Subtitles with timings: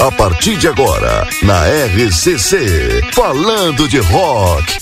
[0.00, 4.76] A partir de agora, na RCC, falando de rock.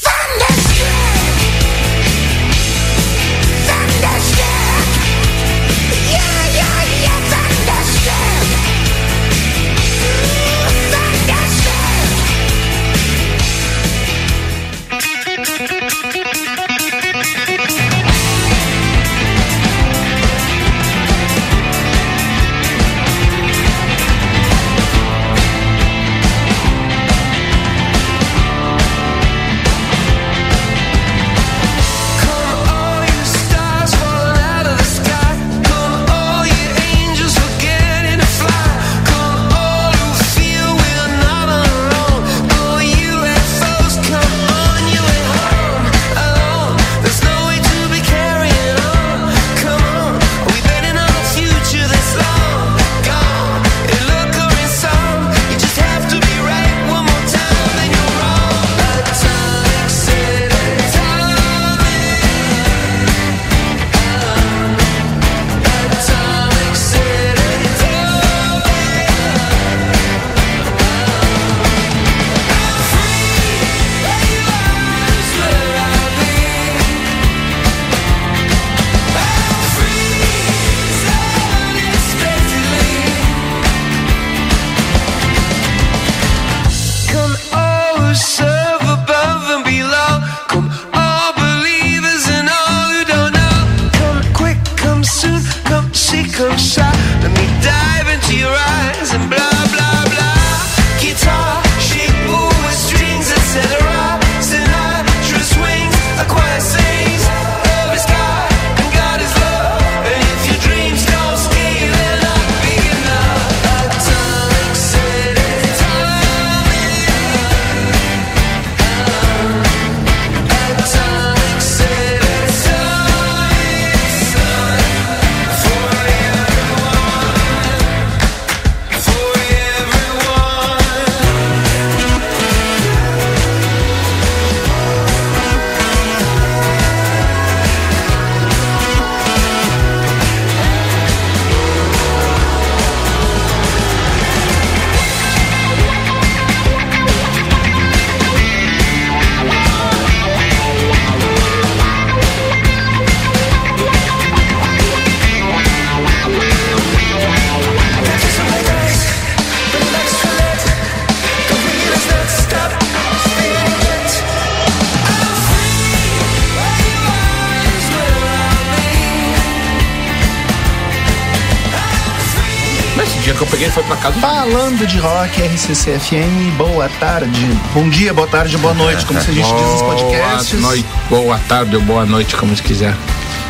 [174.45, 179.33] Falando de rock, RCCFM, boa tarde, bom dia, boa tarde, boa noite, como se a
[179.33, 180.61] gente diz nos podcasts.
[180.61, 182.95] Boa noite, boa tarde ou boa noite, como se quiser.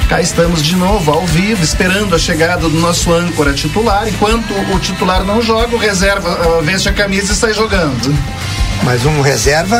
[0.08, 4.06] Cá estamos de novo, ao vivo, esperando a chegada do nosso âncora titular.
[4.06, 8.16] Enquanto o titular não joga, o reserva uh, veste a camisa e sai jogando.
[8.84, 9.76] Mas um reserva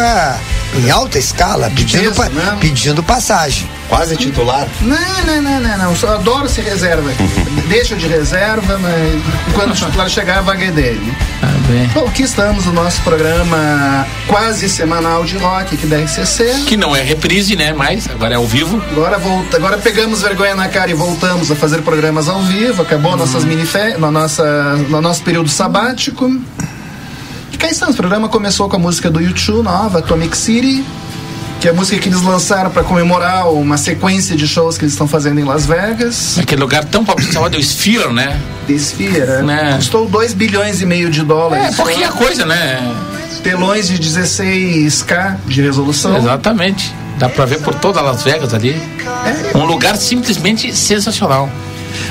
[0.75, 2.57] em alta escala, pedindo, pa né?
[2.61, 3.69] pedindo passagem.
[3.89, 4.67] Quase titular?
[4.81, 4.97] Não,
[5.27, 5.97] não, não, não, não.
[6.03, 7.23] Eu adoro ser reserva aqui.
[7.69, 9.23] Deixa de reserva, mas
[9.55, 11.15] quando o titular chegar, a vaga é dele.
[11.43, 11.87] Ah, bem.
[11.89, 16.65] Bom, aqui estamos no nosso programa quase semanal de rock aqui da RCC.
[16.67, 17.73] Que não é reprise, né?
[17.73, 18.83] Mas agora é ao vivo.
[18.91, 22.83] Agora volta, agora pegamos vergonha na cara e voltamos a fazer programas ao vivo.
[22.83, 23.17] Acabou hum.
[23.17, 23.65] nossas mini
[23.99, 26.31] no, nossa, no nosso período sabático.
[27.71, 27.95] Estamos.
[27.95, 30.85] O programa começou com a música do YouTube nova, Atomic City
[31.65, 34.93] que é a música que eles lançaram para comemorar uma sequência de shows que eles
[34.93, 36.39] estão fazendo em Las Vegas.
[36.39, 38.39] Aquele lugar tão chamado Sphere, né?
[38.67, 39.73] The Sphere, né?
[39.77, 41.73] Custou 2 bilhões e meio de dólares.
[41.73, 42.95] É, pouquinha coisa, né?
[43.43, 46.19] Telões de 16K de resolução.
[46.19, 46.95] Exatamente.
[47.19, 48.79] Dá pra ver por toda Las Vegas ali.
[49.55, 49.57] É.
[49.57, 51.49] Um lugar simplesmente sensacional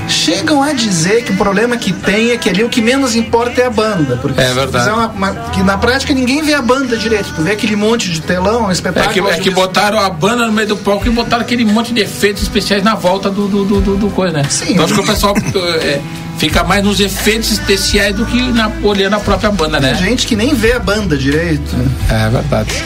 [0.08, 3.62] chegam a dizer que o problema que tem é que ali o que menos importa
[3.62, 4.18] é a banda.
[4.18, 4.90] Porque é verdade.
[4.90, 7.34] Uma, uma, que na prática ninguém vê a banda direito.
[7.36, 9.28] Tu vê aquele monte de telão, um espetáculo.
[9.28, 11.94] É que, é que botaram a banda no meio do palco e botaram aquele monte
[11.94, 14.44] de efeitos especiais na volta do, do, do, do coisa, né?
[14.50, 14.74] Sim.
[14.74, 15.36] Então acho que o pessoal.
[15.82, 16.02] é,
[16.38, 19.94] fica mais nos efeitos especiais do que na, olhando a própria banda, né?
[19.94, 21.76] Tem gente que nem vê a banda direito.
[22.10, 22.84] É, é verdade.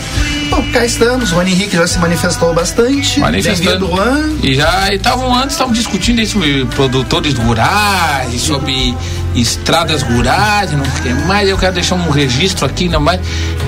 [0.49, 1.31] Bom, cá estamos.
[1.31, 3.19] O Rony Henrique já se manifestou bastante.
[3.19, 3.88] Manifestando.
[3.88, 4.38] Juan.
[4.41, 8.95] E já estavam antes, estavam discutindo sobre produtores rurais, sobre
[9.35, 11.50] estradas rurais, não tem mais.
[11.50, 13.19] Eu quero deixar um registro aqui, ainda mais,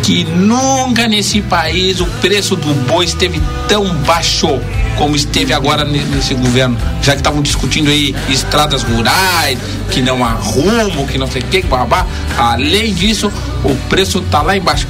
[0.04, 4.60] que nunca nesse país o preço do boi esteve tão baixo
[4.98, 9.58] como esteve agora nesse governo, já que estavam discutindo aí estradas rurais,
[9.92, 12.06] que não há rumo, que não sei o que, babá.
[12.38, 13.32] Além disso,
[13.64, 14.88] o preço tá lá embaixo.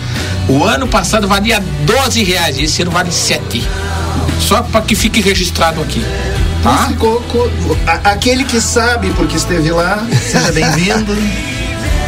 [0.47, 3.63] O ano passado valia 12 reais, esse ano vale 7.
[4.39, 6.03] Só para que fique registrado aqui.
[6.63, 6.87] Tá?
[6.87, 7.23] Ficou,
[8.03, 11.15] aquele que sabe porque esteve lá, seja bem-vindo.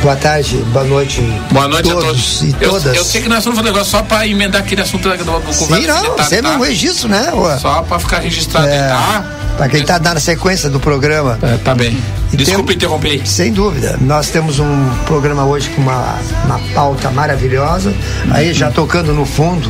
[0.02, 1.22] Boa tarde, boa noite.
[1.52, 2.42] Boa noite todos a todos.
[2.42, 2.86] E todas.
[2.86, 5.54] Eu, eu sei que nós vamos fazer negócio só para emendar aquele assunto do, do
[5.54, 6.58] Sim, não, tá, sempre tá?
[6.58, 7.32] um registro, né?
[7.32, 7.58] Ué?
[7.60, 9.24] Só para ficar registrado é, tá?
[9.58, 11.38] Para quem está na sequência do programa.
[11.44, 12.02] É, tá bem.
[12.34, 13.28] E Desculpe tem, interromper.
[13.28, 13.98] Sem dúvida.
[14.02, 17.94] Nós temos um programa hoje com uma, uma pauta maravilhosa.
[18.32, 19.70] Aí já tocando no fundo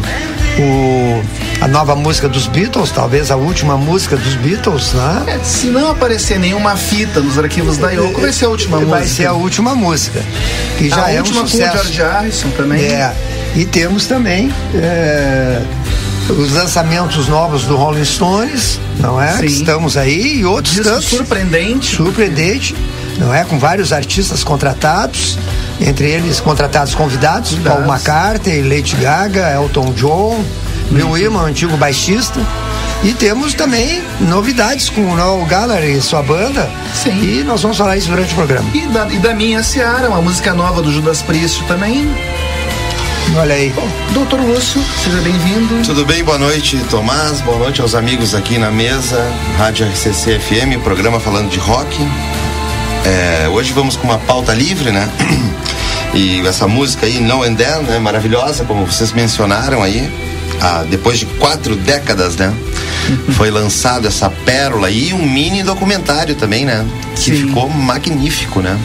[0.60, 5.24] o, a nova música dos Beatles, talvez a última música dos Beatles, né?
[5.28, 8.86] É, se não aparecer nenhuma fita nos arquivos da Yoko, vai ser a última vai
[8.86, 9.00] música.
[9.00, 10.22] Vai ser a última música,
[10.78, 11.58] que já a é um sucesso.
[11.58, 12.84] com o George Harrison também.
[12.84, 13.14] É,
[13.56, 15.62] e temos também é,
[16.30, 19.46] os lançamentos novos do Rolling Stones, não é?
[19.46, 21.10] Estamos aí e outros Disco tantos.
[21.10, 21.96] Surpreendente.
[21.96, 22.76] Surpreendente,
[23.18, 23.44] não é?
[23.44, 25.38] Com vários artistas contratados
[25.82, 27.56] entre eles contratados convidados.
[27.56, 30.44] Paul McCartney, Lady Gaga, Elton John,
[30.92, 32.40] Bill Wyman, antigo baixista.
[33.04, 36.70] E temos também novidades com o Noel Gallagher e sua banda.
[36.94, 37.40] Sim.
[37.40, 38.70] E nós vamos falar isso durante o programa.
[38.76, 42.08] E da, e da minha Seara, uma música nova do Judas Priest também.
[43.36, 43.70] Olha aí.
[43.70, 45.84] Bom, doutor Lúcio, seja bem-vindo.
[45.84, 46.24] Tudo bem?
[46.24, 47.42] Boa noite, Tomás.
[47.42, 49.26] Boa noite aos amigos aqui na mesa.
[49.58, 51.98] Rádio RCC FM, programa falando de rock.
[53.06, 55.10] É, hoje vamos com uma pauta livre, né?
[56.14, 58.00] E essa música aí, No and Then, né?
[58.00, 60.10] Maravilhosa, como vocês mencionaram aí.
[60.60, 62.54] Ah, depois de quatro décadas, né?
[63.32, 66.86] Foi lançado essa pérola e um mini documentário também, né?
[67.16, 67.48] Que Sim.
[67.48, 68.78] ficou magnífico, né?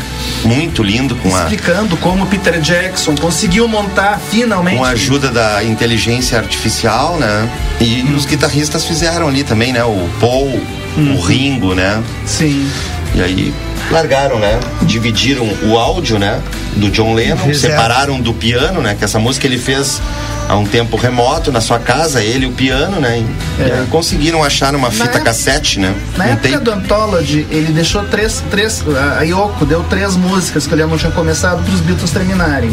[0.45, 1.99] Muito lindo com Explicando a...
[1.99, 4.79] como Peter Jackson conseguiu montar finalmente.
[4.79, 7.51] Com a ajuda da inteligência artificial, né?
[7.81, 8.17] E hum.
[8.17, 9.85] os guitarristas fizeram ali também, né?
[9.85, 10.61] O Paul,
[10.97, 11.15] hum.
[11.15, 12.03] o Ringo, né?
[12.25, 12.71] Sim.
[13.15, 13.55] E aí
[13.91, 14.59] largaram, né?
[14.83, 16.41] Dividiram o áudio, né?
[16.77, 17.75] Do John Lennon, Fizeram.
[17.75, 18.95] separaram do piano, né?
[18.99, 20.01] Que essa música ele fez
[20.49, 23.19] há um tempo remoto na sua casa, ele e o piano, né?
[23.59, 23.83] E, é.
[23.83, 25.95] e conseguiram achar uma fita época, cassete, né?
[26.17, 26.65] Na um época tape.
[26.65, 28.85] do Anthology, ele deixou três, três.
[29.19, 32.71] A Yoko deu três músicas que ele não tinha começado para os Beatles terminarem.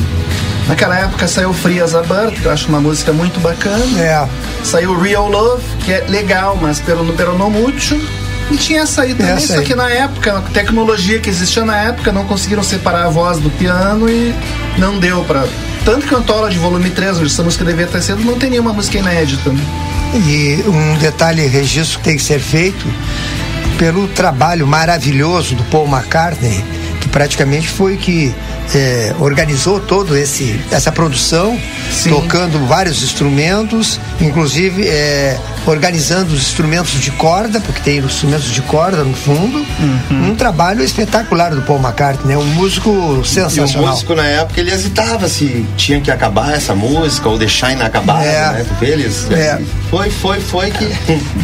[0.67, 3.99] Naquela época saiu Free as a Bird, que eu acho uma música muito bacana.
[3.99, 4.27] É.
[4.63, 8.01] Saiu Real Love, que é legal, mas pelo, pelo não mútil.
[8.57, 9.65] Tinha essa aí também, essa só aí.
[9.65, 13.49] que na época, a tecnologia que existia na época, não conseguiram separar a voz do
[13.49, 14.33] piano e
[14.77, 15.45] não deu para
[15.85, 18.71] Tanto que Antola de volume 3, onde essa música devia ter sido, não tem nenhuma
[18.71, 19.51] música inédita.
[20.13, 22.85] E um detalhe, registro que tem que ser feito
[23.77, 26.63] pelo trabalho maravilhoso do Paul McCartney,
[27.01, 28.33] que praticamente foi que
[28.73, 31.59] é, organizou todo esse essa produção,
[31.91, 32.11] Sim.
[32.11, 39.03] tocando vários instrumentos, inclusive é, organizando os instrumentos de corda, porque tem instrumentos de corda
[39.03, 39.65] no fundo.
[39.79, 40.31] Uhum.
[40.31, 42.37] Um trabalho espetacular do Paul McCartney, né?
[42.37, 43.83] Um músico sensacional.
[43.83, 47.71] E o músico na época ele hesitava se tinha que acabar essa música ou deixar
[47.71, 48.51] inacabada, é.
[48.53, 48.65] né?
[48.67, 49.59] Porque eles é.
[49.89, 50.85] foi, foi, foi que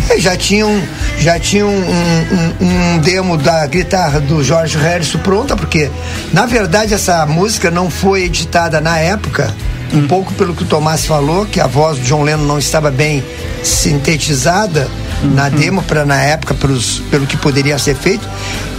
[0.09, 0.81] é, já tinham
[1.19, 5.89] já tinham um, um, um demo da guitarra do George Harrison pronta, porque
[6.33, 9.53] na verdade essa música não foi editada na época
[9.93, 12.91] um pouco pelo que o Tomás falou, que a voz do John Lennon não estava
[12.91, 13.23] bem
[13.63, 14.87] sintetizada
[15.23, 15.33] uhum.
[15.33, 18.27] na demo para na época pros, pelo que poderia ser feito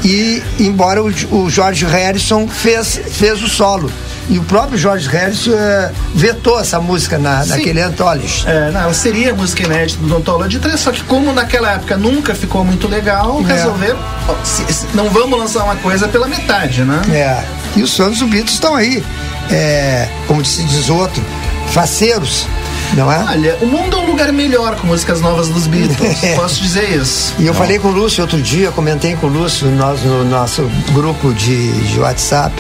[0.05, 3.91] e embora o, o George Harrison fez fez o solo
[4.31, 8.45] e o próprio George Harrison uh, vetou essa música na, naquele Anthology.
[8.47, 12.65] É, não, seria música inédita do Anthology 3, só que como naquela época nunca ficou
[12.65, 13.53] muito legal, é.
[13.53, 13.99] resolveram,
[14.29, 17.03] ó, se, se, não vamos lançar uma coisa pela metade, né?
[17.11, 17.45] É,
[17.77, 19.03] e os fãs do Beatles estão aí
[19.51, 21.23] é, como se diz outro,
[21.69, 22.47] faceiros.
[22.95, 23.19] Não é?
[23.19, 26.19] Olha, o mundo é um lugar melhor com músicas novas dos Beatles.
[26.35, 27.35] posso dizer isso.
[27.39, 27.61] E eu não.
[27.61, 31.73] falei com o Lúcio outro dia, comentei com o Lúcio nós, no nosso grupo de,
[31.83, 32.53] de WhatsApp,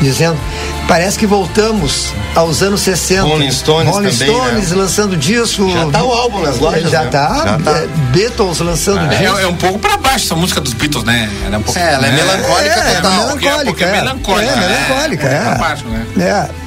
[0.00, 0.38] dizendo
[0.86, 3.22] parece que voltamos aos anos 60.
[3.22, 4.38] Rolling Stones Rolling também, né?
[4.38, 4.76] Stones né?
[4.76, 5.70] lançando disco.
[5.70, 7.10] Já tá o álbum nas lojas, Já né?
[7.10, 7.42] tá.
[7.44, 7.78] Já tá.
[7.78, 9.38] É, Beatles lançando é, disco.
[9.38, 11.30] É, é, um pouco pra baixo essa música dos Beatles, né?
[11.44, 13.12] Ela é, um pouco, é, ela é, melancólica é, total.
[13.12, 14.52] É melancólica, é, melancólica.
[14.52, 15.52] É, melancólica, é.
[15.54, 15.58] é.
[15.58, 16.06] Baixo, né?
[16.18, 16.62] É.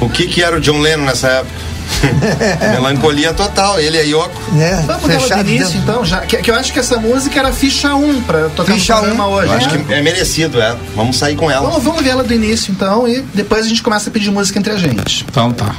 [0.00, 1.67] O que que era o John Lennon nessa época?
[2.72, 4.30] Melancolia total, ele é Yoko.
[4.58, 7.52] É, Vamos dar do início, então, já, que, que, eu acho que essa música era
[7.52, 9.32] ficha 1 pra tocar ficha no programa 1.
[9.32, 9.46] hoje.
[9.46, 10.76] Eu acho que é merecido, é.
[10.94, 11.68] Vamos sair com ela.
[11.68, 14.58] Vamos, vamos ver ela do início, então, e depois a gente começa a pedir música
[14.58, 15.24] entre a gente.
[15.28, 15.74] Então tá.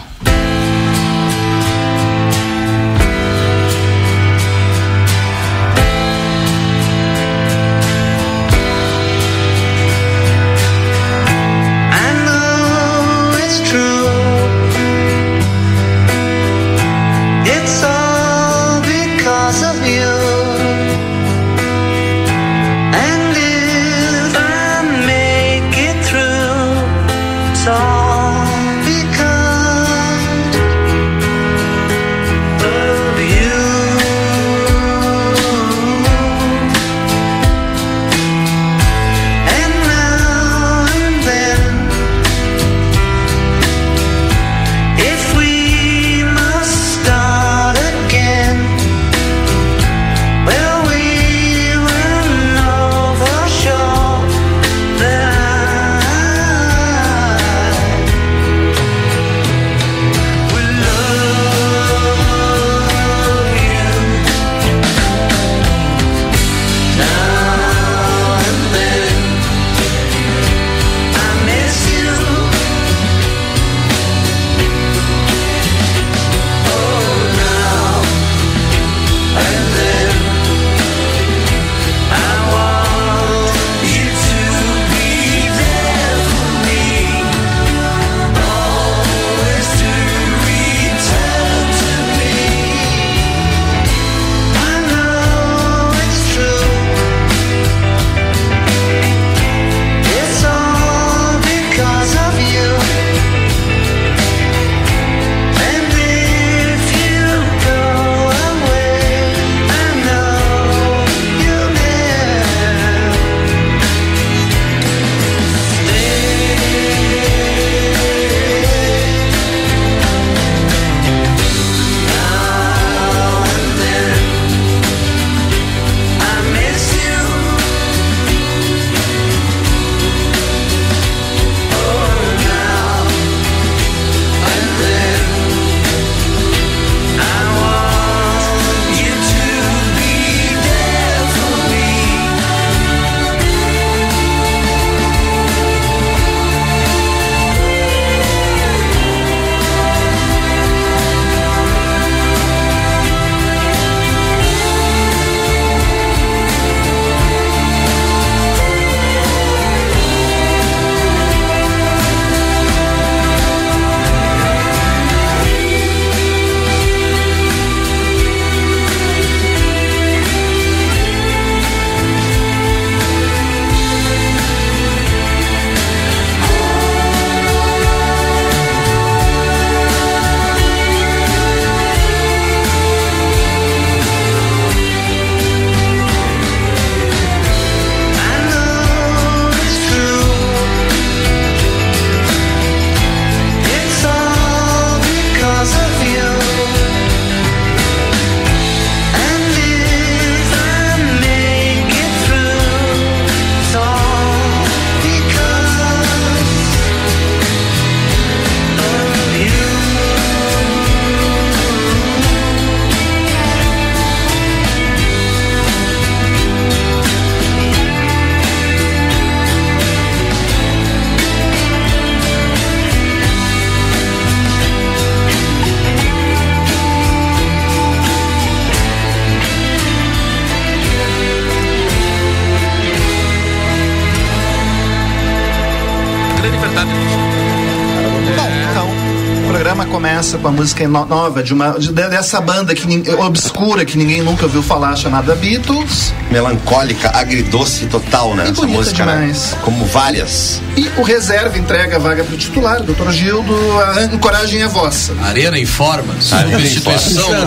[240.59, 242.85] Música no- nova de uma de- dessa banda que
[243.17, 248.47] obscura que ninguém nunca ouviu falar chamada Beatles Melancólica, agridoce total, né?
[248.47, 249.51] E Essa música, demais.
[249.53, 249.57] né?
[249.63, 250.61] Como várias.
[250.75, 253.09] e o reserva entrega a vaga para o titular, Dr.
[253.11, 255.13] Gildo, a ancoragem é vossa.
[255.23, 256.13] Arena informa.
[256.31, 257.29] Arena Substituição.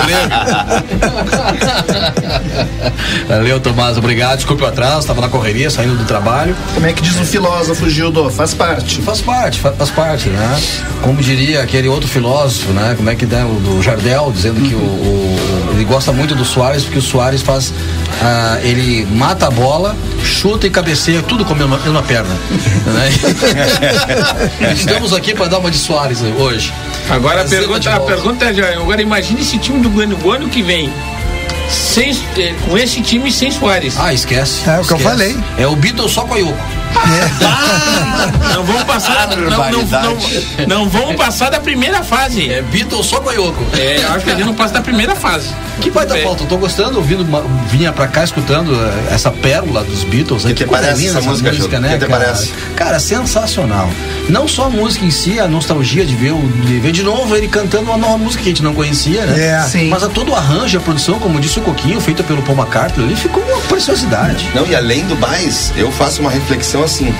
[3.29, 3.97] Valeu, Tomás.
[3.99, 4.37] Obrigado.
[4.37, 5.01] Desculpe o atraso.
[5.01, 6.57] Estava na correria, saindo do trabalho.
[6.75, 8.31] Como é que diz o filósofo Gildo?
[8.31, 9.01] Faz parte.
[9.03, 10.61] Faz parte, fa- faz parte, né?
[11.03, 12.95] Como diria aquele outro filósofo, né?
[13.03, 16.45] Como é que dá o do Jardel, dizendo que o, o- ele gosta muito do
[16.45, 17.75] Soares, porque o Soares faz.
[18.23, 22.31] ah, ele mata a bola, chuta e cabeceia tudo com a mesma, mesma perna.
[22.87, 23.11] né?
[24.73, 26.73] Estamos aqui para dar uma de Soares hoje.
[27.11, 30.49] Agora a pergunta, a pergunta é, já, agora imagine esse time do Grêmio o ano
[30.49, 30.89] que vem.
[31.69, 33.95] Sem, eh, com esse time sem Soares.
[33.99, 34.61] Ah, esquece.
[34.69, 35.03] É o que eu esquece.
[35.03, 35.37] falei.
[35.59, 36.57] É o Beatles só com a Yoko.
[38.55, 39.29] Não vamos passar.
[39.29, 42.51] não, não, não, não vamos passar da primeira fase.
[42.51, 43.65] É Beatles só Yoko.
[43.77, 45.49] É, acho que a gente não passa da primeira fase.
[45.81, 46.23] Que baita É.
[46.23, 50.45] falta, eu tô gostando, ouvindo, uma- vinha pra cá escutando eh, essa pérola dos Beatles.
[50.45, 51.81] Que coisa parece linda essa música, Gildo?
[51.81, 52.25] né, Que cara?
[52.25, 52.53] parece?
[52.77, 53.89] Cara, sensacional.
[54.29, 57.35] Não só a música em si, a nostalgia de ver, o- de ver de novo
[57.37, 59.43] ele cantando uma nova música que a gente não conhecia, né?
[59.49, 59.63] É.
[59.63, 59.89] Sim.
[59.89, 63.07] Mas a todo o arranjo, a produção, como disse o Coquinho, feita pelo Paul McCartney,
[63.07, 64.49] ali ficou uma preciosidade.
[64.55, 67.13] Não, e além do mais, eu faço uma reflexão assim.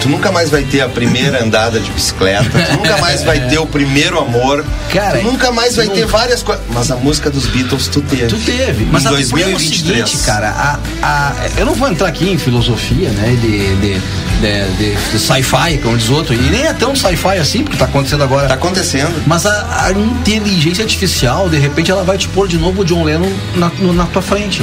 [0.00, 3.58] Tu nunca mais vai ter a primeira andada de bicicleta, tu nunca mais vai ter
[3.58, 6.06] o primeiro amor, Cara, tu nunca mais vai ter nunca.
[6.18, 6.64] várias coisas.
[6.70, 8.26] Mas a música dos Beatles tu teve.
[8.28, 8.86] Tu teve.
[8.92, 10.08] Mas em a- o problema é o 2023.
[10.08, 14.00] seguinte, cara, a, a- eu não vou entrar aqui em filosofia, né, de, de,
[14.40, 18.22] de, de- sci-fi, como diz outro, e nem é tão sci-fi assim, porque tá acontecendo
[18.22, 18.46] agora.
[18.46, 19.20] Tá acontecendo.
[19.26, 23.02] Mas a, a inteligência artificial, de repente, ela vai te pôr de novo o John
[23.02, 24.62] Lennon na, na tua frente.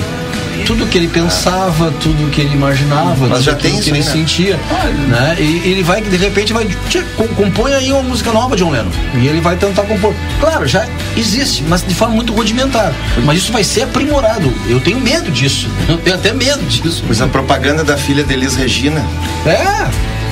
[0.65, 4.05] Tudo que ele pensava, tudo que ele imaginava, Mas tudo que isso ele né?
[4.05, 4.59] sentia,
[5.07, 5.35] né?
[5.39, 8.89] E ele vai, de repente, vai "Tchê, com- compõe aí uma música nova, John Lennon.
[9.15, 10.13] E ele vai tentar compor.
[10.39, 12.93] Claro, já existe, mas de forma muito rudimentar.
[13.23, 14.51] Mas isso vai ser aprimorado.
[14.67, 15.69] Eu tenho medo disso.
[15.87, 17.03] Eu tenho até medo disso.
[17.05, 19.05] Pois a propaganda da filha de Elis Regina.
[19.45, 19.87] É.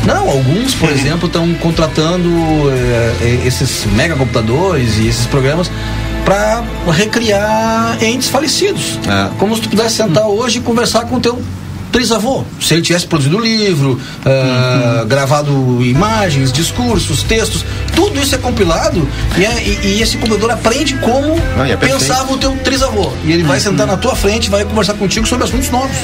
[0.05, 2.29] Não, alguns, por exemplo, estão contratando
[2.71, 5.71] eh, eh, esses mega computadores e esses programas
[6.25, 8.97] para recriar entes falecidos.
[9.07, 9.29] É.
[9.37, 11.41] Como se tu pudesse sentar hoje e conversar com o teu
[11.91, 12.43] trisavô.
[12.59, 15.51] Se ele tivesse produzido livro, ah, gravado
[15.83, 17.63] imagens, discursos, textos,
[17.95, 21.77] tudo isso é compilado e, é- e- e esse computador aprende como Não, e é
[21.77, 23.11] pensava o teu trisavô.
[23.23, 25.95] E ele vai sentar na tua frente e vai conversar contigo sobre assuntos novos.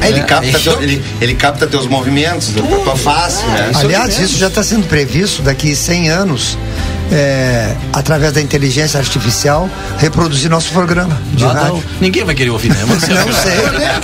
[0.00, 3.70] É, ele, É, capta é teu- ele, ele capta teus movimentos, a tua face, né?
[3.72, 6.56] isso Aliás, isso já está sendo previsto daqui 100 anos,
[7.12, 9.68] é, através da inteligência artificial,
[9.98, 11.74] reproduzir nosso programa de Ah, rádio.
[11.74, 11.82] não.
[12.00, 12.78] Ninguém vai querer ouvir, né?
[12.86, 13.56] Mas, Não sei.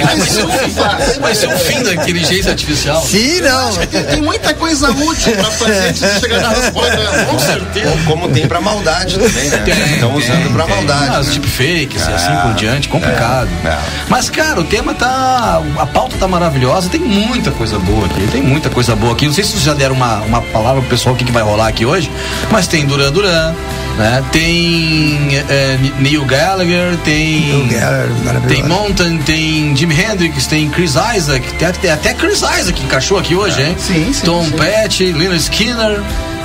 [0.04, 1.18] Vai ser o que faz.
[1.18, 3.02] Vai ser o fim da inteligência artificial.
[3.04, 3.76] Sim, não.
[3.86, 6.96] Tem, tem muita coisa útil para fazer antes de chegar na resposta.
[7.30, 7.98] Com certeza.
[8.06, 9.64] Como tem pra maldade também, né?
[9.94, 11.16] Estão usando pra maldade.
[11.16, 11.32] As né?
[11.34, 13.48] deepfakes e assim por diante, complicado.
[13.64, 13.78] é, é.
[14.08, 15.60] Mas, cara, o tema tá.
[15.78, 18.26] A pauta tá maravilhosa, tem muita coisa boa aqui.
[18.30, 19.26] Tem muita coisa boa aqui.
[19.26, 21.42] Não sei se vocês já deram uma, uma palavra pro pessoal o que, que vai
[21.42, 22.10] rolar aqui hoje,
[22.50, 23.54] mas tem Duran Duran,
[23.96, 24.24] né?
[24.32, 25.18] Tem
[25.48, 27.40] é, Neil Gallagher, tem.
[27.40, 32.82] Neil Gallagher, tem Mountain, tem Jimi Hendrix, tem Chris Isaac, tem até, até Chris Isaac
[32.82, 33.76] encaixou aqui hoje, hein?
[33.78, 34.52] Sim, sim, Tom sim.
[34.52, 36.00] Petty, Lynyrd Skinner,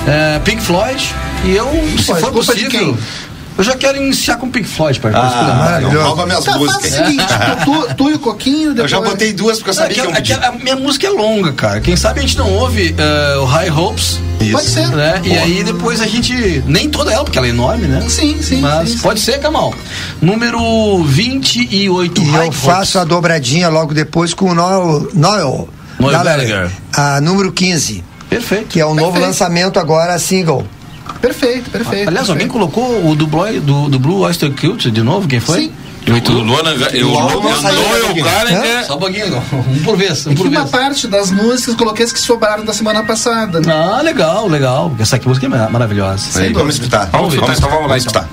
[0.06, 1.14] é, Pink Floyd.
[1.44, 2.96] E eu, se for possível?
[3.58, 6.06] Eu já quero iniciar com Pink Floyd, para Ah, não Maravilhoso.
[6.06, 6.90] rouba minhas Tá, faz o músicas.
[6.92, 7.24] seguinte,
[7.64, 8.90] tu, tu e o Coquinho, Eu depois...
[8.90, 10.36] já botei duas porque eu sabia que eu podia.
[10.36, 11.80] aquela- a minha música é longa, cara.
[11.80, 14.20] Quem sabe a gente não ouve eh, o High Hopes,
[14.52, 14.88] Pode ser.
[14.88, 15.20] né?
[15.24, 16.62] E aí depois a gente.
[16.66, 18.04] Nem toda ela, porque ela é enorme, né?
[18.08, 19.02] Sim, sim, Mas sim, sim.
[19.02, 19.74] pode ser, Kamal.
[20.20, 23.14] Número 28, E High eu faço a Hopes.
[23.14, 28.66] dobradinha logo depois com o Noel, Noel, Noel Gallagher, a número 15, Perfeito.
[28.66, 30.66] que é o novo lançamento agora, single.
[31.20, 32.08] Perfeito, perfeito.
[32.08, 32.72] Aliás, alguém perfeito.
[32.72, 35.26] colocou o do, Blue- do, do Blue Oyster Cult de novo?
[35.26, 35.60] Quem foi?
[35.62, 35.72] Sim.
[36.06, 38.22] O Luana, eu, O álbum eu, Noel aqui.
[38.22, 40.70] Gallagher, Só um pouquinho, um por vez, um E por uma vez.
[40.70, 43.60] parte das músicas coloquei as que sobraram da semana passada.
[43.60, 43.72] né?
[43.72, 44.94] Ah, legal, legal.
[45.00, 46.38] Essa aqui música é mar- maravilhosa.
[46.40, 47.06] Aí, vamos escutar.
[47.10, 48.28] Vamos escutar, então vamos lá, escutar.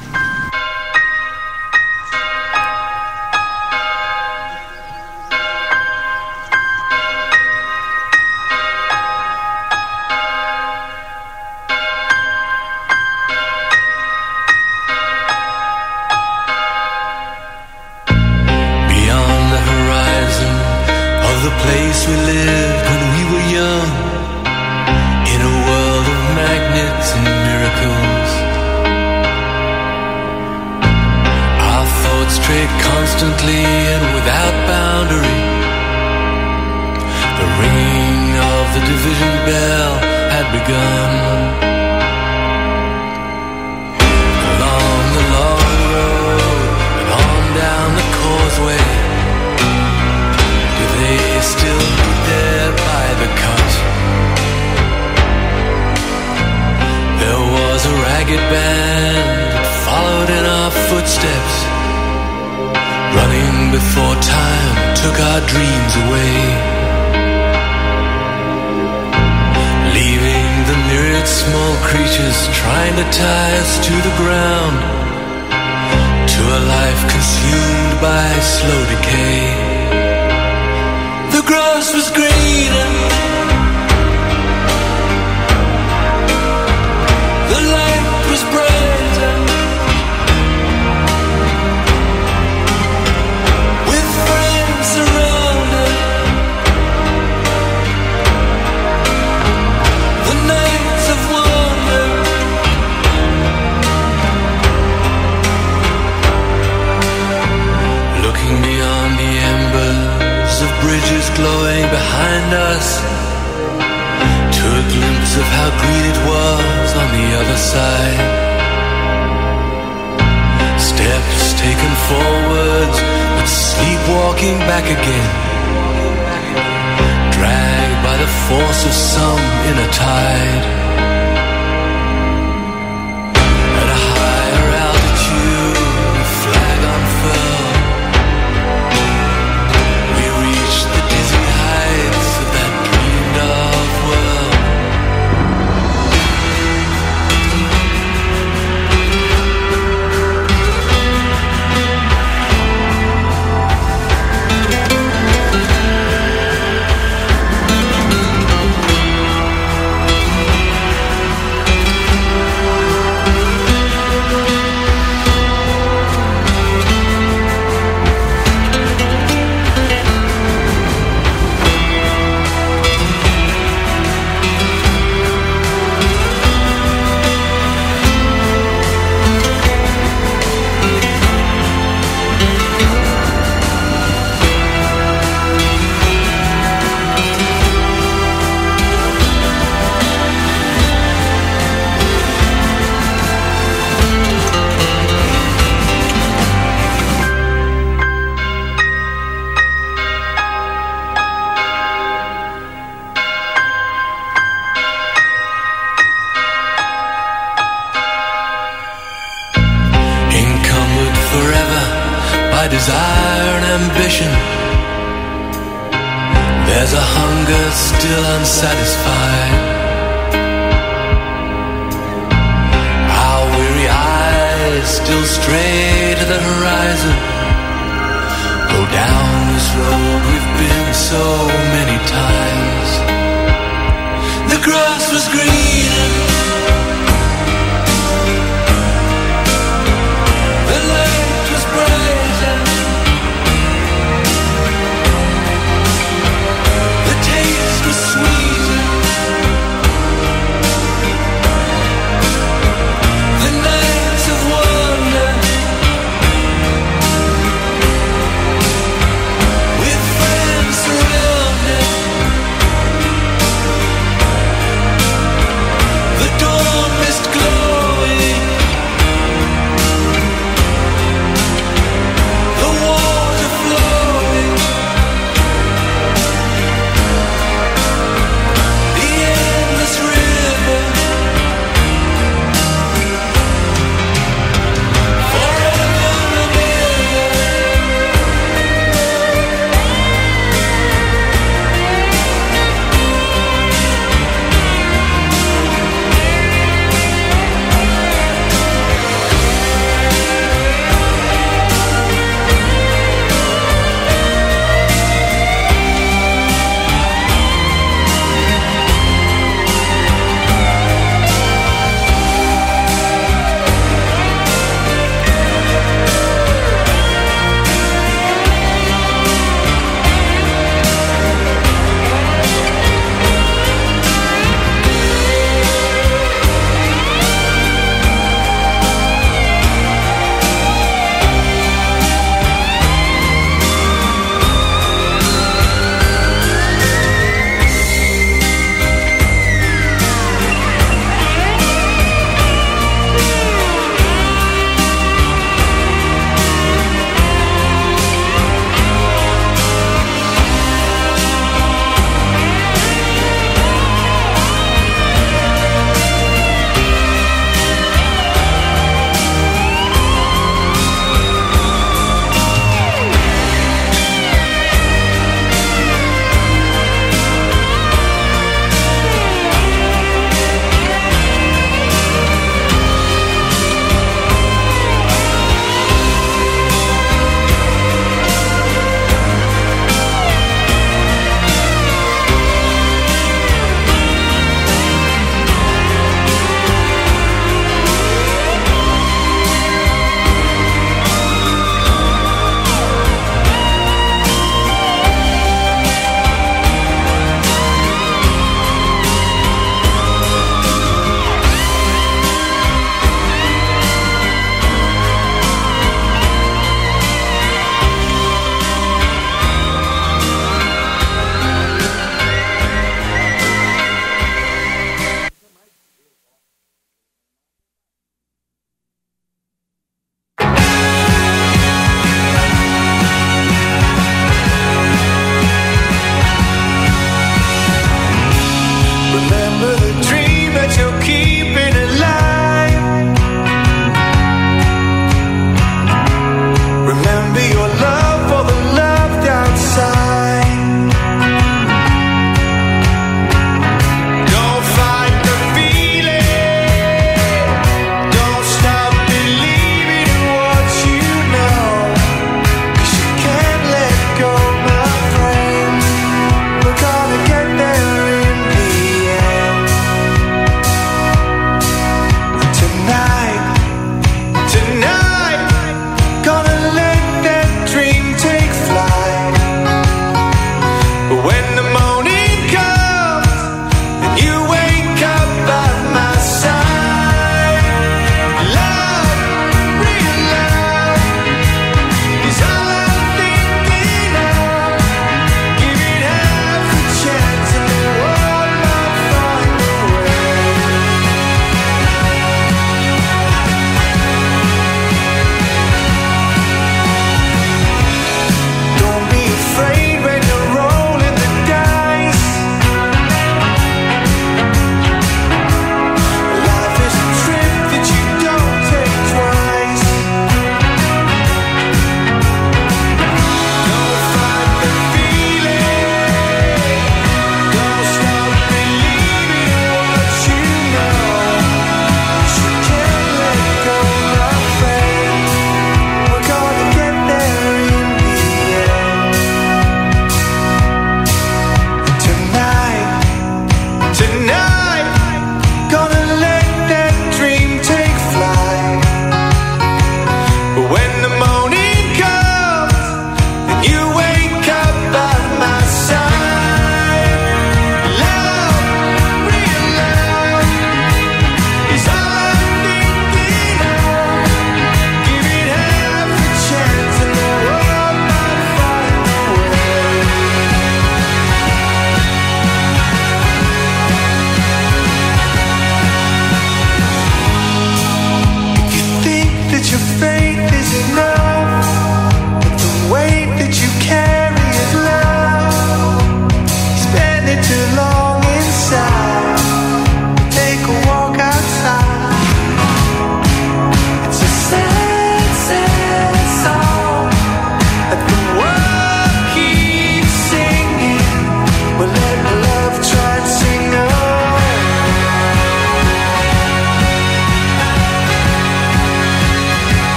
[78.63, 79.62] Slow decay.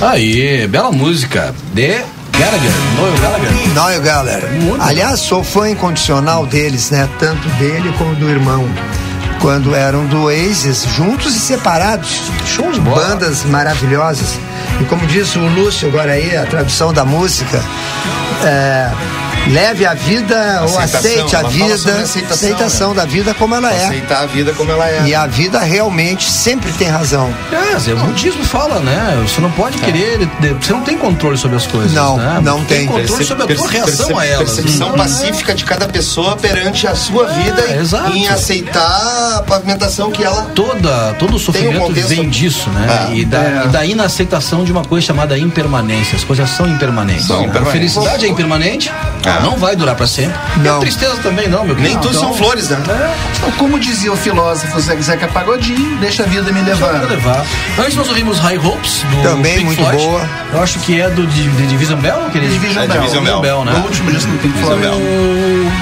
[0.00, 1.52] Aí, bela música.
[1.74, 3.68] De Gallagher, Noel Gallagher.
[3.74, 4.50] Noel Gallagher.
[4.52, 7.08] Muito Aliás, sou fã incondicional deles, né?
[7.18, 8.64] Tanto dele como do irmão.
[9.40, 12.20] Quando eram do Oasis, juntos e separados.
[12.46, 13.08] Show de bola.
[13.08, 14.38] Bandas maravilhosas.
[14.80, 17.60] E como disse o Lúcio agora aí, a tradução da música,
[18.44, 18.90] é,
[19.46, 22.96] leve a vida ou Aceitação, aceite a vida, sobre aceitação, né?
[22.96, 23.86] da vida como ela é.
[23.86, 25.04] Aceitar a vida como ela é.
[25.06, 27.32] E a vida realmente sempre tem razão.
[27.50, 29.18] É, o budismo fala, né?
[29.26, 30.28] Você não pode querer.
[30.60, 31.92] Você não tem controle sobre as coisas.
[31.92, 32.40] Não, né?
[32.42, 32.86] não Você tem.
[32.86, 34.50] controle sobre a tua perce- reação perce- a elas.
[34.54, 38.12] Percepção Então, pacífica de cada pessoa perante a sua vida É, e- exato.
[38.12, 42.86] em aceitar a pavimentação que ela Toda, todo o sofrimento contexto- vem disso, né?
[42.88, 46.16] Ah, e, da, e da inaceitação de uma coisa chamada impermanência.
[46.16, 47.26] As coisas são impermanentes.
[47.26, 47.72] São A impermanentes.
[47.94, 48.92] felicidade é impermanente,
[49.36, 49.40] Ah.
[49.42, 50.38] não vai durar pra sempre.
[50.56, 50.76] E Não.
[50.76, 52.00] a tristeza também não, meu nem querido.
[52.02, 52.78] tudo Então, são flores, né?
[53.36, 56.92] Então, como dizia o filósofo Zé- Zeca Pagodinho, deixa a vida me levar.
[57.08, 57.44] Levar.
[57.78, 59.96] Antes nós ouvimos High Hopes do Também Pink muito Floyd.
[60.04, 60.28] boa.
[60.52, 62.52] Eu acho que é do de, de Division Bell, querido?
[62.52, 63.00] Division É, Bell.
[63.02, 63.64] Division Bell.
[63.64, 63.72] né?
[63.74, 64.82] O último disco do Pink Floyd.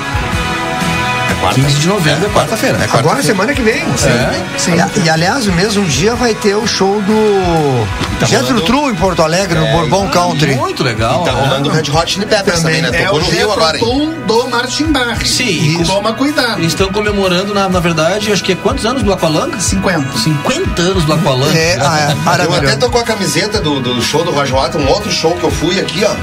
[1.42, 1.60] É quarta.
[1.60, 2.78] 15 de novembro é quarta-feira.
[2.78, 3.22] É Agora, quarta-feira.
[3.26, 3.82] semana que vem.
[3.82, 4.58] É.
[4.58, 4.72] Sim.
[5.00, 7.86] E, e, aliás, o mesmo dia vai ter o show do
[8.20, 10.54] Tá Jethro rolando- True em Porto Alegre, no É, Bourbon Country.
[10.54, 11.22] Muito legal.
[11.22, 11.40] E tá né?
[11.40, 12.90] rolando o Red Hot Chili Peppers também, né?
[12.92, 14.14] É Tocou o no Rio Jethro agora, hein?
[14.26, 15.26] Do Martin Bach.
[15.26, 15.90] Sim, Isso.
[15.92, 16.58] Toma cuidado.
[16.60, 19.50] Eles estão comemorando, na, na verdade, acho que é quantos anos do Aqualung?
[19.58, 20.18] 50.
[20.18, 21.50] 50 anos do Aqualung.
[21.52, 24.84] É, ah, é, Eu até tô com a camiseta do, do show do Roger Waters,
[24.84, 26.14] um outro show que eu fui aqui, ó.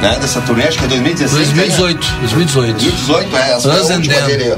[0.00, 1.48] Né, dessa turnê, acho que é 2016.
[1.48, 2.06] 2018.
[2.20, 2.72] 2018.
[2.84, 4.56] 2018, é, essa foi a última dele.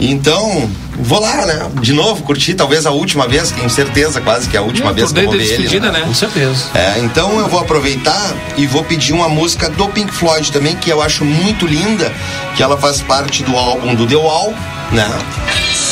[0.00, 1.70] Então, vou lá, né?
[1.80, 5.12] De novo, curtir, talvez a última vez, com certeza, quase que é a última vez
[5.12, 5.48] que eu vou ver ele.
[5.48, 6.00] despedida, né?
[6.00, 6.64] Com certeza.
[6.74, 10.90] É, então eu vou aproveitar e vou pedir uma música do Pink Floyd também, que
[10.90, 12.12] eu acho muito linda,
[12.56, 14.52] que ela faz parte do álbum do The Wall,
[14.92, 15.08] né?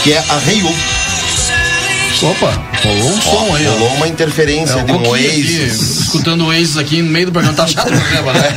[0.03, 0.75] Que é a Hey You.
[2.23, 2.53] Opa,
[2.85, 3.71] rolou um som aí, ó.
[3.73, 6.01] Rolou uma interferência É, de um pouquinho aqui, Oasis.
[6.01, 8.49] escutando o Oasis aqui no meio do programa, tá chato o programa, né?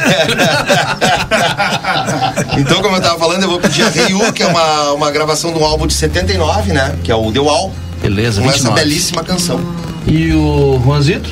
[2.60, 5.52] então, como eu tava falando, eu vou pedir a You, que é uma, uma gravação
[5.54, 6.96] de um álbum de 79, né?
[7.04, 8.82] Que é o The Wall, Beleza, com essa 29.
[8.84, 9.60] belíssima canção.
[10.06, 11.30] E o Juanzito?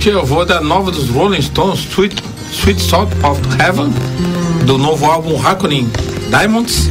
[0.00, 2.16] Tia, eu vou da nova dos Rolling Stones, Sweet,
[2.52, 3.92] Sweet Salt of Heaven,
[4.64, 5.88] do novo álbum Happening
[6.28, 6.88] Diamonds,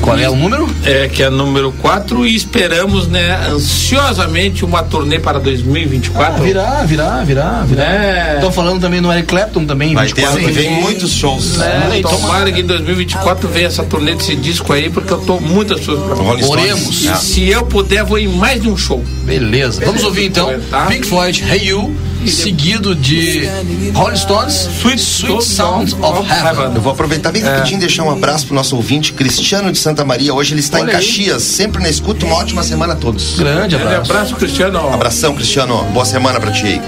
[0.00, 0.68] Qual é o número?
[0.84, 6.34] é, que é número 4, e esperamos, né, ansiosamente uma turnê para 2024.
[6.34, 7.84] Ah, virá, virá, virá, virá.
[7.84, 8.34] É.
[8.36, 10.38] Estão falando também no Eric Clapton também, Vai ter 24.
[10.38, 11.60] ano que vem muitos shows.
[11.60, 15.40] É, e tomara que em 2024 venha essa turnê desse disco aí, porque eu tô
[15.40, 16.16] muito ansioso pra.
[16.48, 17.04] Oremos.
[17.04, 19.04] E se eu puder, vou em mais de um show.
[19.24, 19.84] Beleza.
[19.84, 20.86] Vamos ouvir então Tá.
[20.86, 21.94] Pink Floyd, Hey You,
[22.30, 23.48] seguido de
[23.94, 26.74] Rolling Stones, Sweet, Sweet Sounds of Heaven.
[26.74, 30.04] Eu vou aproveitar bem rapidinho e deixar um abraço pro nosso ouvinte, Cristiano de Santa
[30.04, 30.32] Maria.
[30.34, 31.04] Hoje ele está Olha em aí.
[31.04, 32.24] Caxias, sempre na escuta.
[32.26, 33.36] Uma ótima semana a todos.
[33.38, 34.10] Grande Grande abraço.
[34.12, 34.92] abraço, Cristiano.
[34.92, 35.84] Abração, Cristiano.
[35.92, 36.80] Boa semana pra ti aí.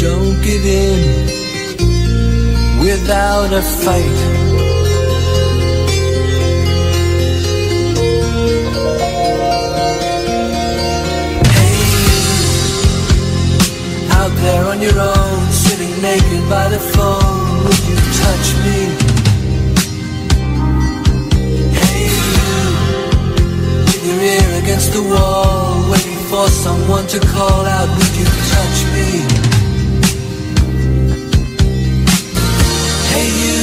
[0.00, 1.26] Don't give in
[2.80, 4.43] without a fight.
[14.44, 18.78] There on your own, sitting naked by the phone, would you touch me?
[21.80, 22.60] Hey, you,
[23.88, 28.78] with your ear against the wall, waiting for someone to call out, would you touch
[28.94, 29.08] me?
[33.12, 33.60] Hey you,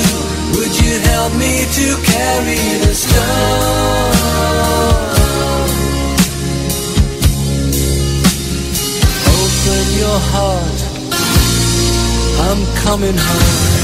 [0.55, 4.80] would you help me to carry the stone?
[10.01, 10.81] Your heart.
[12.49, 13.80] I'm coming home.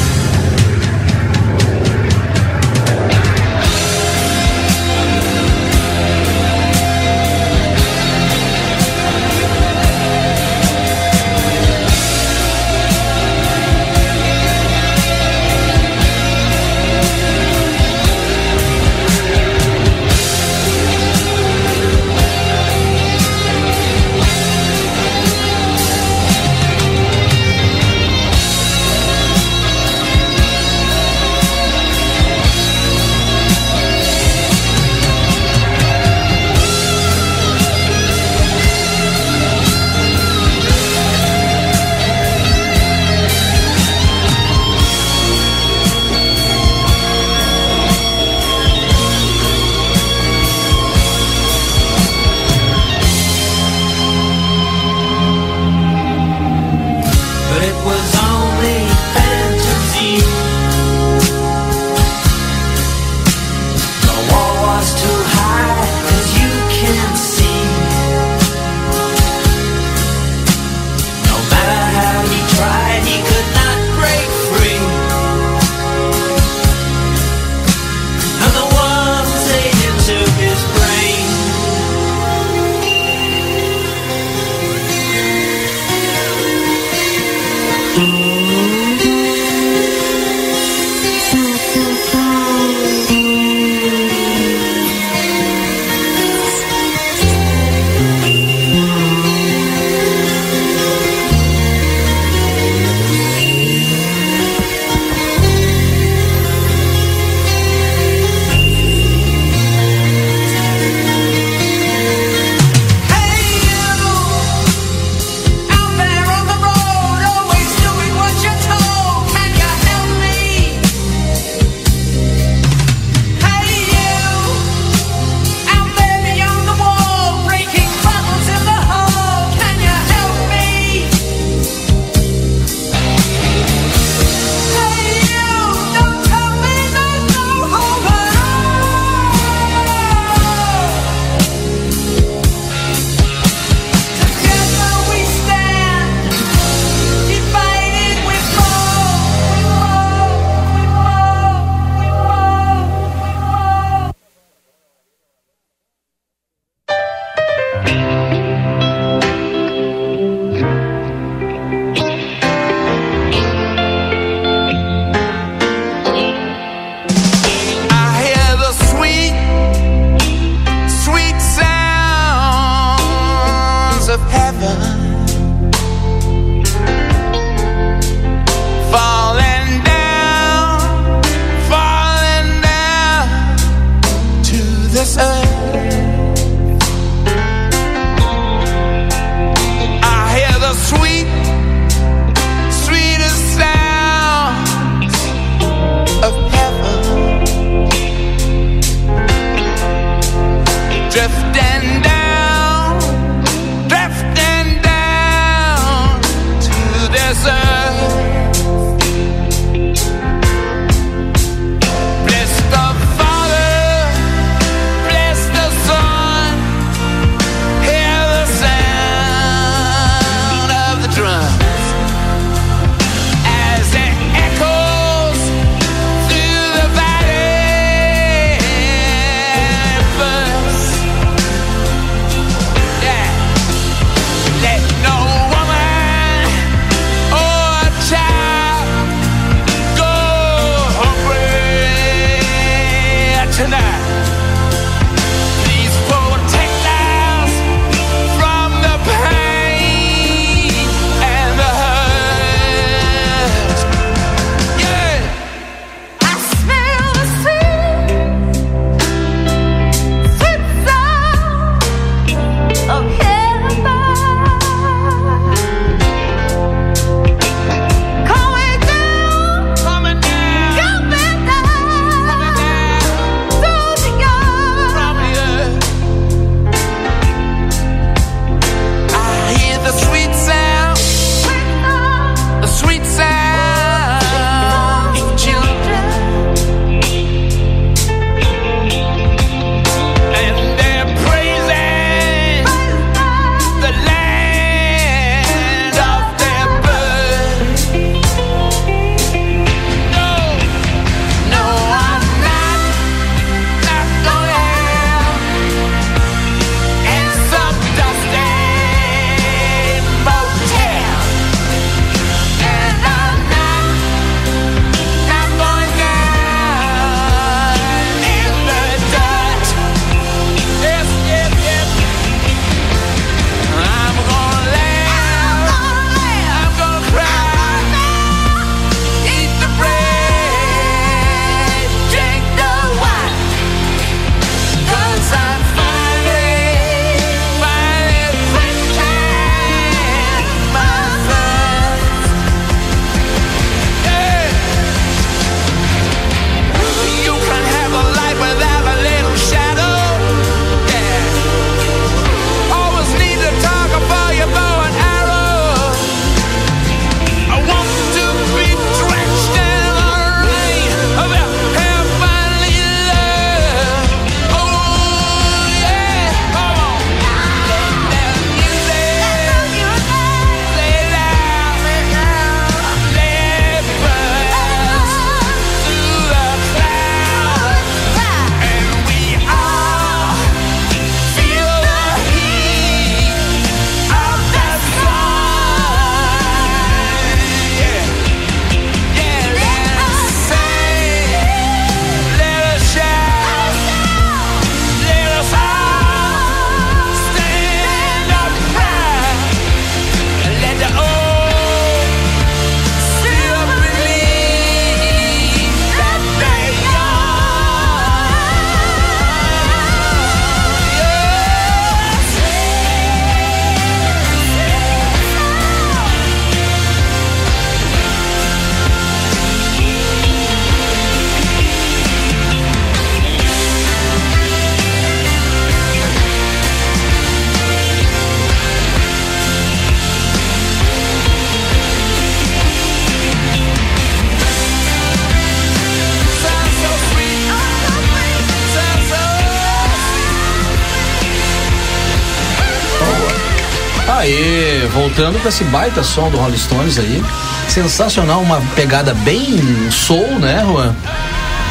[444.08, 447.22] Aê, voltando para esse baita som do Rolling Stones aí.
[447.68, 449.60] Sensacional, uma pegada bem
[449.91, 450.95] soul, né, Juan?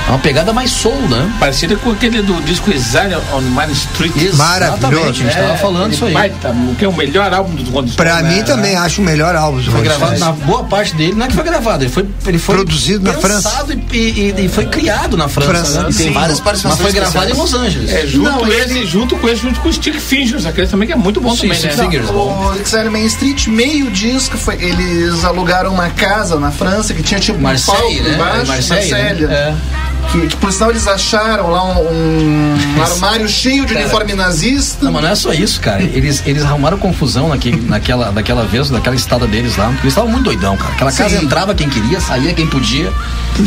[0.07, 1.33] É uma pegada mais soul, né?
[1.41, 4.13] Parecida com aquele do disco Exile on Main Street.
[4.35, 5.09] Maravilhoso.
[5.09, 6.13] A gente tava falando isso aí.
[6.15, 7.95] Baita, que é o melhor álbum do Rolling Stones.
[7.97, 8.37] Pra né?
[8.37, 11.29] mim também acho o melhor álbum do Foi gravado na boa parte dele, não é
[11.29, 15.17] que foi gravado, ele foi, ele foi Produzido na pensado E, e- e foi criado
[15.17, 15.51] na França.
[15.51, 15.89] França, né?
[15.91, 17.35] e tem várias Mas participações foi gravado em.
[17.35, 17.91] Los Angeles.
[17.93, 20.93] É, junto Não, esse, junto com esse, junto com o Stick Fingers, aquele também que
[20.93, 21.83] é muito bom Sim, também, Stick né?
[21.85, 22.09] Fingers.
[22.11, 27.19] O Exile Main Street, meio disco, foi, eles alugaram uma casa na França que tinha
[27.19, 28.15] tipo Marseille, um palco né?
[28.15, 29.03] embaixo, Marseille, né?
[29.03, 29.55] Marseille, É.
[30.13, 33.85] que, que por sinal eles acharam lá um, um armário cheio de Cara.
[33.87, 34.85] uniforme nazista.
[34.85, 35.83] Não, mas não é só isso, cara.
[35.83, 39.67] Eles, eles arrumaram confusão naquele, naquela, naquela vez, naquela estada deles lá.
[39.67, 40.73] Porque eles estavam muito doidão, cara.
[40.75, 41.25] Aquela casa Sim.
[41.25, 42.93] entrava quem queria, saía quem podia.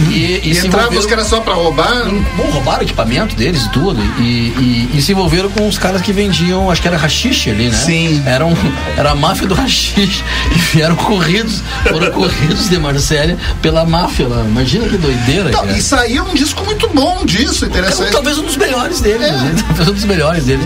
[0.10, 2.06] E, e, E se entravam os que era só pra roubar.
[2.38, 4.00] Bom, roubaram o equipamento deles e tudo.
[4.20, 7.70] E, e, e se envolveram com os caras que vendiam, acho que era rachixe ali,
[7.70, 7.76] né?
[7.78, 8.22] Sim.
[8.26, 8.54] Era, um,
[8.98, 10.24] era a máfia do rachixe.
[10.50, 14.44] E vieram corridos, foram corridos de Marselha pela máfia lá.
[14.46, 15.78] Imagina que doideira, Então, cara.
[15.78, 18.12] e saiu um disco muito bom disso, É, interessante.
[18.12, 19.32] talvez um dos melhores deles, É.
[19.32, 19.56] né?
[19.68, 20.66] talvez um dos melhores deles.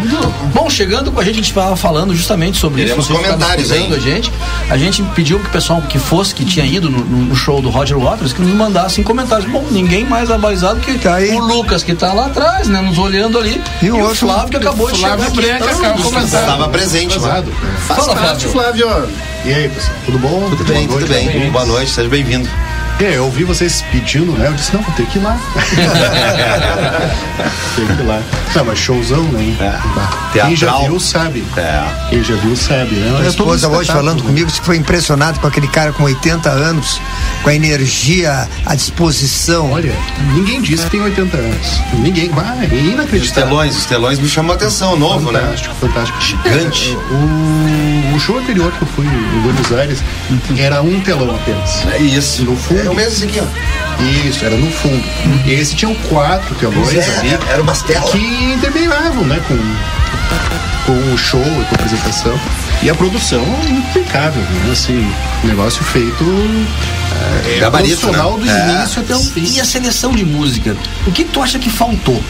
[0.54, 3.14] Bom, chegando com a gente, a gente estava falando justamente sobre Teremos isso.
[3.14, 3.98] comentários, escutando hein?
[3.98, 4.32] A gente,
[4.70, 7.70] a gente pediu que o pessoal que fosse, que tinha ido no, no- show do
[7.70, 9.50] Roger Waters, que nos mandassem comentários.
[9.50, 11.32] Bom, ninguém mais abalizado que Tá aí.
[11.32, 12.80] o Lucas, que tá lá atrás, né?
[12.82, 13.62] Nos olhando ali.
[13.82, 14.16] E o outro?
[14.16, 15.74] Flávio, que acabou de Flávio chegar Branca, aqui.
[15.74, 16.40] acabou de Ambos começar.
[16.42, 17.44] Estava presente lá.
[17.88, 18.88] Fala, Faz parte, Flávio.
[18.88, 19.10] Flávio.
[19.46, 20.50] E aí, pessoal, tudo bom?
[20.52, 21.52] Tudo bem, Boa tudo bem.
[21.52, 22.48] Boa noite, seja bem-vindo.
[23.04, 24.48] É, eu ouvi vocês pedindo, né?
[24.48, 25.38] Eu disse, não, vou ter que ir lá.
[27.76, 28.22] Tem que ir lá.
[28.56, 29.56] Não, mas showzão, né?
[29.60, 31.44] Bah, Quem já viu sabe.
[31.58, 31.84] É.
[32.10, 33.10] Quem já viu sabe, né?
[33.12, 34.28] Minha É esposa hoje falando né?
[34.28, 37.02] comigo disse que foi impressionado com aquele cara com 80 anos,
[37.42, 39.72] com a energia, a disposição.
[39.72, 39.94] Olha,
[40.34, 41.68] ninguém disse que tem 80 anos.
[41.96, 42.30] Ninguém.
[42.30, 43.44] Vai, é Os inacreditável.
[43.50, 45.40] telões, os telões me chamam a atenção, novo, né?
[45.42, 46.22] Fantástico, fantástico.
[46.22, 46.98] Gigante.
[47.12, 50.00] O, o show anterior que eu fui em Buenos Aires
[50.58, 51.86] era um telão apenas.
[51.92, 52.44] É isso.
[52.46, 52.93] No fundo.
[52.94, 54.04] É mesmo esse aqui, ó.
[54.28, 55.04] Isso, era no fundo.
[55.46, 56.90] E esse tinham quatro telões
[57.20, 57.30] ali.
[57.30, 58.10] É, era umas telas.
[58.10, 59.58] que intermeavam, né, com,
[60.86, 62.40] com o show e com a apresentação.
[62.82, 64.72] E a produção impecável, né?
[64.72, 65.10] Assim,
[65.44, 66.24] um negócio feito
[67.56, 68.44] é, Gabarito, profissional né?
[68.46, 68.76] do É.
[68.80, 69.54] início até o fim.
[69.56, 70.76] E a seleção de música?
[71.08, 72.22] O que tu acha que faltou?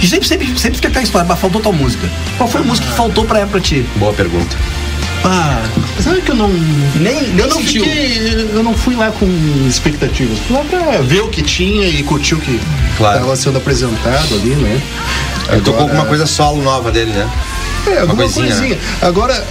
[0.00, 2.08] Sempre, sempre, sempre fica aquela história, mas faltou tal música.
[2.38, 3.84] Qual foi a música que faltou pra, pra ti?
[3.96, 4.56] Boa pergunta.
[5.24, 5.62] Ah,
[6.02, 6.48] sabe que eu não.
[6.48, 7.84] Nem, nem Eu não sentiu.
[7.84, 8.48] fiquei.
[8.54, 9.26] Eu não fui lá com
[9.68, 10.38] expectativas.
[10.46, 12.58] Fui lá pra ver o que tinha e curtir o que
[12.96, 13.16] Claro.
[13.18, 14.80] estava sendo apresentado ali, né?
[15.50, 17.28] Ele tocou Agora- alguma coisa solo nova dele, né?
[17.86, 18.78] É, alguma coisinha, coisinha.
[19.02, 19.46] Agora,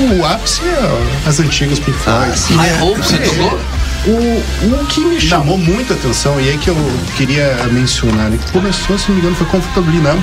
[0.00, 2.38] o ápice é as antigas Pink Floyd.
[2.38, 2.56] sim.
[2.56, 3.60] High Hopes, você tocou?
[4.04, 4.42] O,
[4.80, 6.76] o que me chamou muita atenção, e é que eu
[7.16, 8.38] queria mencionar, né?
[8.44, 10.20] Que começou, se não me engano, foi Comfortably Numb.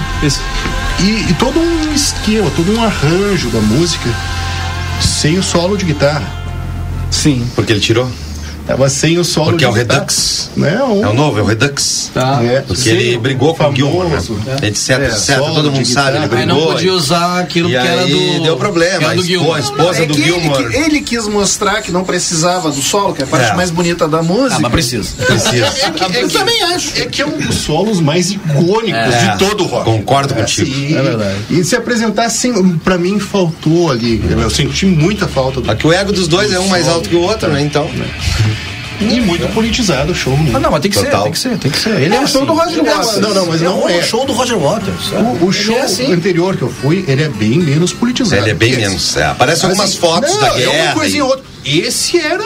[1.00, 4.10] E, e todo um esquema, todo um arranjo da música
[5.02, 6.32] sem o solo de guitarra.
[7.12, 7.48] Sim.
[7.56, 8.10] Porque ele tirou.
[8.70, 9.72] Tava sem o solo Porque de é o.
[9.72, 10.52] Redux.
[10.56, 10.80] Né?
[10.84, 12.12] Um, É o novo, é o Redux.
[12.14, 12.40] Tá.
[12.44, 14.20] é, Porque sem ele brigou com o Gilmore, né?
[14.46, 14.68] né?
[14.68, 15.38] Etc, É, etc.
[15.40, 16.42] Todo mundo sabe, ele guitarra.
[16.42, 16.74] Aí não brigou.
[16.74, 18.44] podia usar aquilo E que era aí do.
[18.44, 19.10] deu problema.
[19.10, 19.58] que do Gilmore.
[19.58, 20.70] a esposa é do que ele, Gilmore.
[20.70, 23.56] que- ele quis mostrar que não precisava do solo, que é a parte É.
[23.56, 24.58] mais bonita da música.
[24.58, 25.16] Ah, mas precisa.
[25.26, 25.74] Precisa.
[26.20, 26.92] Eu também acho.
[27.02, 29.86] É que é um dos solos mais icônicos É, de todo o rock.
[29.86, 30.70] concordo contigo.
[30.70, 31.38] E, É verdade.
[31.50, 34.22] E se apresentar assim, pra mim faltou ali.
[34.30, 35.72] Eu senti muita falta do.
[35.72, 37.62] Aqui o ego dos dois é um mais alto que o outro, né?
[37.62, 37.90] Então.
[39.00, 40.52] E muito politizado o show, né?
[40.54, 41.24] Ah, não, mas tem que ser, Total.
[41.24, 42.02] tem que ser, tem que ser.
[42.02, 42.46] Ele é, o show assim.
[42.46, 43.18] do Roger Não, Waters.
[43.20, 44.02] não, não, mas não o é.
[44.02, 45.12] show do Roger Waters.
[45.42, 46.14] O, o show Ele é assim.
[46.14, 48.42] anterior que eu fui, ele é bem menos politizado.
[48.42, 49.16] Ele é bem menos.
[49.18, 50.94] É, aparece algumas Assim, fotos não, da É uma guerra.
[50.94, 51.50] coisinha e- ou outra.
[51.66, 52.42] Esse era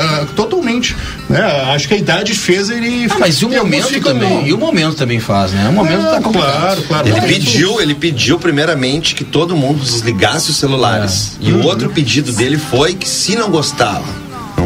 [0.00, 0.94] ah, totalmente.
[1.28, 1.40] Né?
[1.74, 3.06] Acho que a idade fez ele.
[3.10, 4.28] Ah, mas e o momento também?
[4.28, 4.42] bom.
[4.46, 5.66] E o momento também faz, né?
[5.68, 6.52] O momento Ah, tá complicado.
[6.60, 7.08] claro, claro.
[7.08, 11.38] Ele Mas- pediu, ele pediu primeiramente que todo mundo desligasse os celulares.
[11.42, 11.46] É.
[11.48, 11.60] E Uhum.
[11.62, 14.04] o outro pedido dele foi que se não gostava,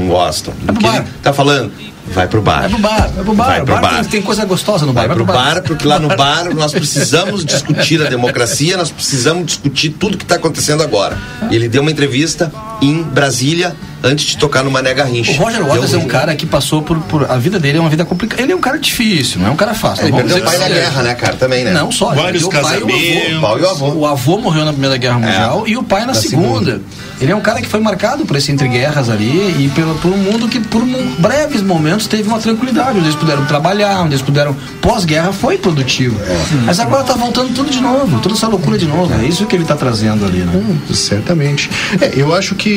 [0.02, 0.54] não gostam.
[0.54, 0.96] pro o que bar.
[0.96, 1.72] ele tá falando?
[2.08, 2.62] Vai pro bar.
[2.62, 3.46] Vai pro bar, vai pro bar.
[3.46, 4.00] Vai pro bar, bar.
[4.00, 5.06] Tem, tem coisa gostosa no bar.
[5.06, 9.90] Vai pro bar, porque lá no bar nós precisamos discutir a democracia, nós precisamos discutir
[9.90, 11.16] tudo que está acontecendo agora.
[11.50, 13.74] E ele deu uma entrevista em Brasília
[14.04, 15.30] antes de tocar no Mané Garrincha.
[15.32, 17.30] O Roger Waters é Deu- um cara que passou por, por.
[17.30, 18.42] A vida dele é uma vida complicada.
[18.42, 20.04] Ele é um cara difícil, não é um cara fácil.
[20.06, 20.80] Ele perdeu o pai dizer na é.
[20.80, 21.36] guerra, né, cara?
[21.36, 21.72] Também, né?
[21.72, 22.12] Não só.
[22.12, 22.86] ele Vários perdeu o pai e o avô.
[22.88, 23.38] casamentos.
[23.38, 23.88] O pai o avô.
[24.00, 26.82] O avô morreu na Primeira Guerra Mundial e o pai na Na segunda.
[27.20, 29.28] Ele é um cara que foi marcado por esse entre guerras ali
[29.64, 32.98] e pelo, por um mundo que, por um- breves momentos, teve uma tranquilidade.
[32.98, 34.56] Onde eles puderam trabalhar, onde eles puderam.
[34.80, 36.18] Pós-guerra foi produtivo.
[36.66, 39.14] Mas agora tá voltando tudo de novo, toda essa loucura de novo.
[39.22, 40.50] É isso que ele tá trazendo ali, né?
[40.52, 41.70] Hum, certamente.
[42.00, 42.71] É, eu acho que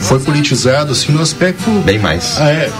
[0.00, 1.70] foi politizado assim no aspecto.
[1.84, 2.34] Bem mais.
[2.38, 2.70] Ah, é,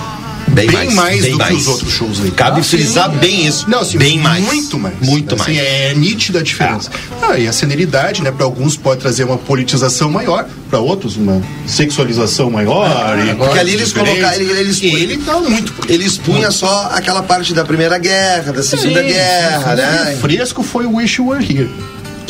[0.49, 1.51] bem, mais, mais, bem do mais.
[1.55, 2.31] que os outros shows aí.
[2.31, 3.17] Cabe Ah, frisar sim.
[3.19, 3.69] bem isso.
[3.69, 4.45] Não, assim, bem mais.
[4.45, 4.95] Muito mais.
[5.01, 5.59] Muito Assim, mais.
[5.67, 6.91] É nítida a diferença.
[7.23, 8.31] Ah, e a senilidade, né?
[8.31, 13.17] Para alguns pode trazer uma politização maior, para outros uma sexualização maior.
[13.31, 15.73] e Porque ali eles colocaram, ele, ele, E ele tá muito.
[15.89, 20.13] ele expunha só aquela parte da Primeira Guerra, da Segunda Sim, Guerra, né?
[20.15, 20.21] sim.
[20.21, 21.71] Fresco foi o Wish You Were Here.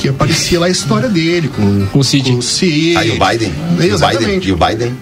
[0.05, 2.30] Que aparecia lá a história dele com, Com o Cid.
[2.30, 2.94] Com o Cid.
[2.98, 3.48] Aí o Biden.
[3.48, 3.90] O Biden.
[3.94, 4.48] Exatamente.
[4.50, 4.94] E o Biden.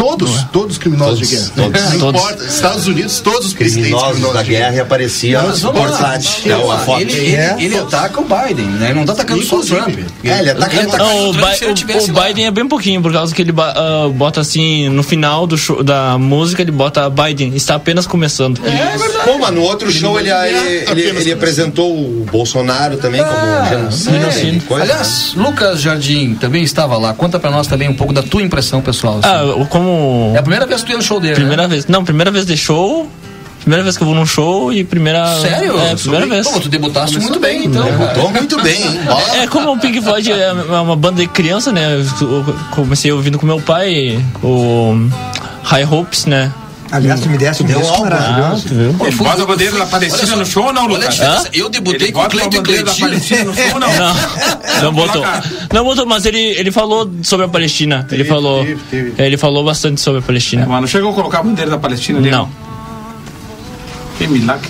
[0.00, 1.50] Todos, todos os criminosos Todos, de guerra.
[1.54, 1.82] todos.
[1.92, 2.20] Não Todos.
[2.22, 2.44] importa.
[2.44, 5.88] Estados Unidos, todos os presidentes Criminosos da guerra e aparecia Mas vamos lá.
[5.88, 6.52] portátil.
[6.52, 7.00] É uma foto.
[7.02, 8.86] Ele, ele, ele ataca o Biden, né?
[8.90, 9.64] Ele não tá atacando só o.
[9.64, 9.98] Trump.
[10.24, 12.24] É, ele ataca- atacando Não, o, se ele o- tivesse o lá.
[12.26, 15.82] Biden é bem pouquinho, por causa que ele ah, bota assim, no final do show,
[15.84, 18.58] da música, ele bota Biden, está apenas começando.
[18.64, 19.24] É verdade.
[19.24, 23.36] Pô, mas no outro show ele, ele, ele, ele apresentou o Bolsonaro também como.
[23.36, 24.44] É.
[24.44, 27.12] e coisa, Aliás, Lucas Jardim também estava lá.
[27.12, 29.18] Conta pra nós também um pouco da tua impressão pessoal.
[29.18, 29.28] assim.
[29.28, 30.32] Ah, eu- como.
[30.34, 31.68] É a primeira vez que tu ia no show dele, Primeira né?
[31.68, 31.86] vez.
[31.86, 33.08] Não, primeira vez de show.
[33.60, 35.26] Primeira vez que eu vou num show e primeira.
[35.38, 35.78] Sério?
[35.78, 36.48] É, primeira vez.
[36.48, 37.86] Pô, tu debutaste muito bem, então.
[37.98, 38.14] cara.
[38.14, 39.00] Tô muito bem, hein?
[39.06, 42.02] Ó, É, como o Pink Floyd é uma banda de criança, né?
[42.22, 44.94] Eu comecei ouvindo com meu pai, o
[45.62, 46.50] High Hopes, né?
[46.92, 48.68] Aliás, tu me desse um Deu disco maravilhoso.
[49.12, 51.20] fui- bota a bandeira da só, no show ou não, Lucas?
[51.52, 53.08] Eu debutei com o bandeira da Cleitinho.
[53.08, 53.88] Palestina no show ou não?
[53.96, 55.24] Não, não botou.
[55.72, 58.06] Não botou, mas ele, ele falou sobre a Palestina.
[58.10, 58.64] ele falou.
[58.64, 59.22] teve, teve.
[59.22, 60.66] Ele falou bastante sobre a Palestina.
[60.66, 62.30] Mas não chegou a colocar a bandeira da Palestina ali?
[62.30, 62.48] Não.
[64.18, 64.68] Que milagre.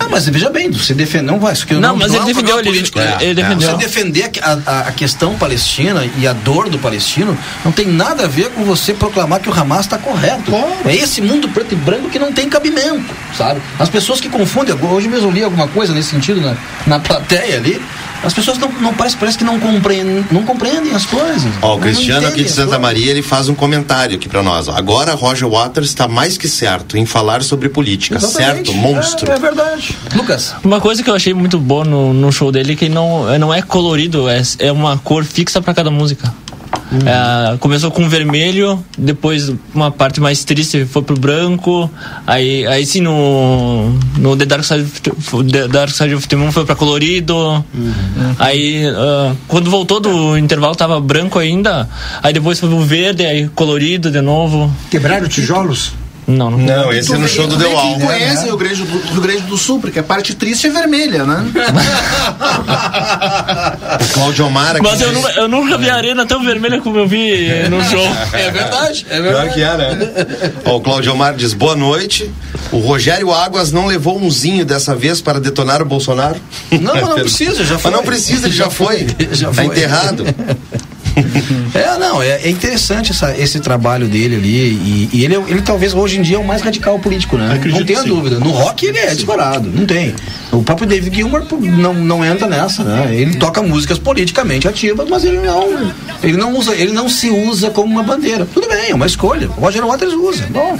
[0.00, 2.26] Ah, mas veja bem, você defende, não vai, isso aqui Não, mas é ele um
[2.26, 3.16] defendeu, ele- político, ele- né?
[3.20, 3.70] ele defendeu.
[3.70, 8.24] Você defender a, a- a questão palestina e a dor do palestino não tem nada
[8.24, 10.52] a ver com você proclamar que o Hamas está correto.
[10.84, 13.60] É esse mundo preto e branco que não tem cabimento, sabe?
[13.78, 17.56] As pessoas que confundem, hoje mesmo eu li alguma coisa nesse sentido na, na plateia
[17.56, 17.80] ali,
[18.22, 21.50] as pessoas não, não parece, parece que não compreendem, não compreendem as coisas.
[21.62, 22.80] Ó, o Cristiano aqui de Santa coisas.
[22.80, 24.68] Maria, ele faz um comentário aqui pra nós.
[24.68, 24.72] ó.
[24.76, 28.16] Agora Roger Waters está mais que certo em falar sobre política.
[28.16, 28.68] Exatamente.
[28.68, 29.30] Certo, monstro.
[29.30, 29.96] É, é verdade.
[30.14, 33.38] Lucas, Uma coisa que eu achei muito boa no, no show dele é que não,
[33.38, 36.32] não é colorido, é, é uma cor fixa pra cada música.
[37.04, 41.90] É, começou com vermelho, depois uma parte mais triste foi pro branco,
[42.26, 46.50] aí, aí sim no, no The Dark Side, of- The Dark Side of the Moon
[46.50, 47.62] foi pra colorido,
[48.38, 51.88] aí ah, quando voltou do intervalo tava branco ainda,
[52.22, 54.72] aí depois foi pro verde, aí colorido de novo.
[54.90, 55.92] Quebraram tijolos?
[56.28, 56.58] Não, não.
[56.58, 57.96] Não, esse é no show do vê The Wall.
[57.96, 60.70] Quem conhece o Rio Grande, do, Rio Grande do Sul, porque a parte triste é
[60.70, 61.42] vermelha, né?
[64.00, 64.82] O Claudio Omar aqui.
[64.82, 68.06] Mas eu, nunca- eu nunca vi a arena tão vermelha como eu vi no show.
[68.32, 69.54] é verdade, é Pior verdade.
[69.54, 69.98] que é, né?
[70.64, 72.30] Ó, o Claudio Omar diz boa noite.
[72.70, 76.36] O Rogério Águas não levou umzinho dessa vez para detonar o Bolsonaro?
[76.70, 77.90] Não, mas não precisa, já foi.
[77.90, 79.06] Mas não precisa, ele já foi.
[79.32, 79.64] Já tá foi.
[79.66, 80.24] enterrado.
[81.74, 84.48] É, não, é, é interessante essa- esse trabalho dele ali.
[84.56, 87.54] E, e ele, é- ele talvez hoje em dia é o mais radical político, né?
[87.54, 88.08] Acredito não tenha sim.
[88.08, 88.38] dúvida.
[88.38, 90.14] No rock ele é disparado, não tem.
[90.50, 93.14] O próprio David Gilmour pô, não, não entra nessa, né?
[93.14, 95.92] Ele toca músicas politicamente ativas, mas ele não.
[96.22, 98.46] Ele não usa, ele não se usa como uma bandeira.
[98.52, 99.48] Tudo bem, é uma escolha.
[99.48, 100.46] O Roger Waters usa.
[100.50, 100.76] Bom.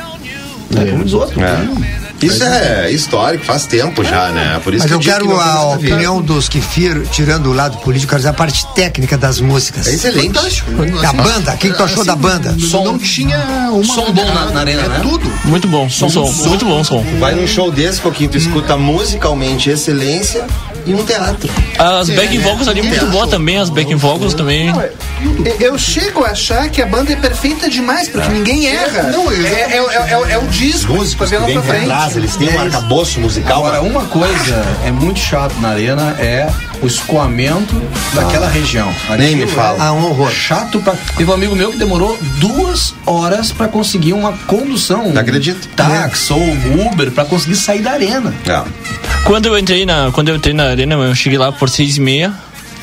[0.76, 1.40] É como diz outro.
[1.42, 2.07] É.
[2.22, 4.60] Isso é histórico, faz tempo já, né?
[4.64, 7.52] Por isso Mas que eu digo quero que a opinião dos que firam, tirando o
[7.52, 9.86] lado político, quero dizer a parte técnica das músicas.
[9.86, 10.32] É excelente.
[11.00, 12.56] Da banda, o que, que tu achou da banda?
[12.58, 13.38] Som, não tinha
[13.70, 13.84] uma.
[13.84, 15.00] som bom na- na arena, é né?
[15.02, 15.30] tudo.
[15.44, 17.04] Muito bom, som, som, muito bom som.
[17.20, 20.46] Vai num show desse, Coquinho, tu escuta musicalmente excelência
[20.88, 21.50] e um teatro.
[21.78, 24.72] As backing vocals ali muito boa também, as backing vocals também.
[25.60, 29.02] Eu chego a achar que a banda é perfeita demais, porque ninguém erra.
[29.04, 32.48] Não, é, é, é, é, é o disco, Músicos que vêm pra trás, eles têm
[32.48, 33.66] um arcabouço musical.
[33.66, 36.48] Agora, uma coisa é muito chato na arena é
[36.82, 37.74] o escoamento
[38.14, 38.92] daquela região.
[39.18, 39.78] Nem me Aquilo fala.
[39.78, 40.30] é Ah, um horror.
[40.30, 40.94] Chato pra.
[41.16, 45.12] Teve um amigo meu que demorou duas horas pra conseguir uma condução.
[45.12, 45.68] Não acredito.
[45.76, 46.42] Táxi ou
[46.90, 48.32] Uber pra conseguir sair da arena.
[48.46, 48.62] É.
[49.24, 52.00] Quando eu entrei na, quando eu entrei na arena, eu cheguei lá por seis e
[52.00, 52.32] meia,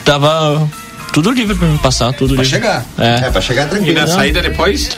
[0.04, 0.68] tava
[1.14, 2.50] tudo livre pra me passar, tudo Pra livre.
[2.60, 2.86] chegar.
[2.98, 3.30] É, É.
[3.32, 4.00] pra chegar E tranquilo.
[4.00, 4.90] na saída depois?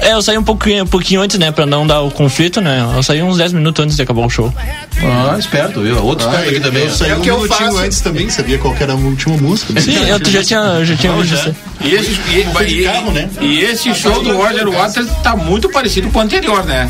[0.00, 2.84] É, eu saí um pouquinho, um pouquinho antes, né, pra não dar o conflito, né?
[2.96, 4.52] Eu saí uns 10 minutos antes de acabar o show.
[5.02, 6.02] Ah, esperto, viu?
[6.04, 6.84] Outro esperto aqui também.
[6.84, 7.76] Eu saí É o um que eu faço.
[7.78, 9.80] antes também, sabia qual que era a última música.
[9.80, 11.54] Sim, eu já tinha, eu já tinha visto isso.
[11.82, 13.28] E esse, e, e- carro, né?
[13.40, 16.88] e esse show do Roger Waters tá muito parecido com o anterior, né?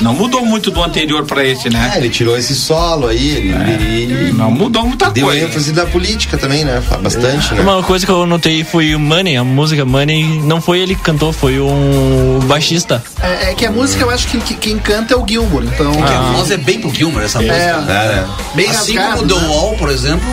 [0.00, 1.92] Não mudou muito do anterior pra esse, É, né?
[1.96, 5.44] ele tirou esse solo aí, ele, ele- ele Não mudou muita deu coisa.
[5.46, 6.82] ênfase da política também, né?
[7.00, 7.60] Bastante, né?
[7.62, 11.02] Uma coisa que eu notei foi o Money, a música Money, não foi ele que
[11.02, 13.02] cantou, foi um baixista.
[13.22, 15.92] É, é que a música eu acho que, que quem canta é o Gilmour, então.
[15.92, 17.56] Porque a voz é bem pro Gilmer essa música.
[17.56, 18.28] É, É, né?
[18.54, 19.18] bem assim rasgado.
[19.18, 19.48] como The né?
[19.54, 20.26] Wall, por exemplo,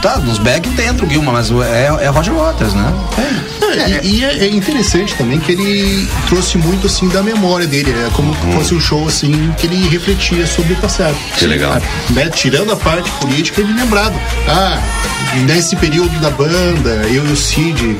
[0.00, 2.92] tá, nos back entra o Gilman, mas é, é Roger Waters, né?
[3.74, 7.90] É, e, e é, é interessante também que ele trouxe muito assim da memória dele,
[7.90, 8.52] é como Uhum.
[8.52, 11.16] fosse um show assim que ele refletia sobre o passado.
[11.38, 11.80] Que legal.
[12.10, 14.14] Né, tirando a parte política, ele lembrado.
[14.48, 14.78] Ah,
[15.46, 17.96] nesse período da banda, eu e o Cid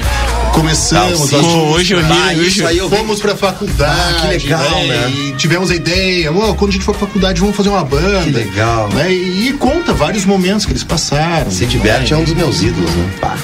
[0.52, 1.32] começamos.
[1.32, 2.96] Ah, fomos hoje eu pra- ri, Ah, hoje isso aí eu vi.
[2.96, 5.10] Fomos pra faculdade, Ah, que legal, né?
[5.10, 8.22] E tivemos a ideia, "Ó, quando a gente for pra faculdade, vamos fazer uma banda.
[8.22, 8.88] Que legal.
[8.90, 9.12] Né?
[9.12, 11.50] E, e conta vários momentos que eles passaram.
[11.50, 13.10] Sid Bert é um dos meus ídolos, né?
[13.20, 13.36] Pá.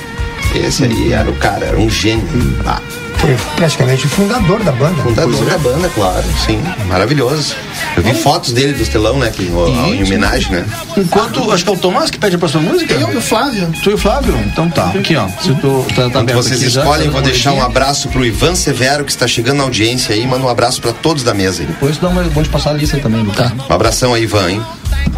[0.54, 2.24] Esse aí era o cara, era um gênio.
[2.64, 2.80] Ah,
[3.18, 5.02] Foi praticamente o fundador da banda.
[5.02, 6.24] fundador da banda, claro.
[6.46, 7.54] Sim, maravilhoso.
[7.96, 9.30] Eu vi fotos dele dos telão, né?
[9.30, 10.64] Que, em homenagem, né?
[10.96, 12.94] Enquanto, acho que é o Tomás que pede a próxima música?
[12.94, 13.72] Eu e o Flávio.
[13.82, 14.38] Tu e o Flávio?
[14.46, 14.86] Então tá.
[14.90, 15.28] Aqui, ó.
[15.28, 18.54] Se tu tá, tá vocês aqui já, escolhem, tá vou deixar um abraço pro Ivan
[18.54, 20.26] Severo, que está chegando na audiência aí.
[20.26, 21.66] Manda um abraço pra todos da mesa aí.
[21.66, 23.50] Depois dá uma, vou te passar a lista também, Lucas.
[23.68, 24.62] Um abração aí, Ivan, hein?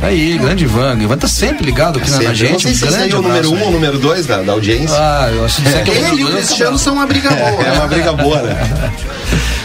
[0.02, 0.96] Aí, grande Ivan.
[1.00, 2.34] Ivan tá sempre ligado aqui na, na Sempre.
[2.36, 2.50] gente.
[2.50, 4.52] Eu não sei se grande é o número um ou o número dois da, da
[4.52, 4.96] audiência.
[4.98, 7.50] Ah, eu acho que é Ele e o Cristiano são uma briga boa.
[7.70, 8.92] É uma briga boa, né?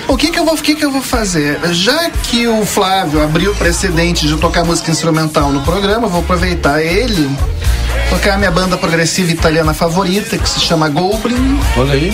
[0.07, 1.59] O que que eu vou, que que eu vou fazer?
[1.73, 6.19] Já que o Flávio abriu o precedente de tocar música instrumental no programa, eu vou
[6.21, 7.27] aproveitar ele,
[8.09, 11.59] tocar a minha banda progressiva italiana favorita, que se chama Goblin.
[11.77, 12.11] Olha aí.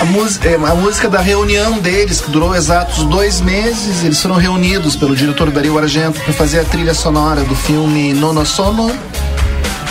[0.00, 4.96] A, é, a música da reunião deles, que durou exatos dois meses, eles foram reunidos
[4.96, 8.90] pelo diretor Dario Argento para fazer a trilha sonora do filme Nono Sono,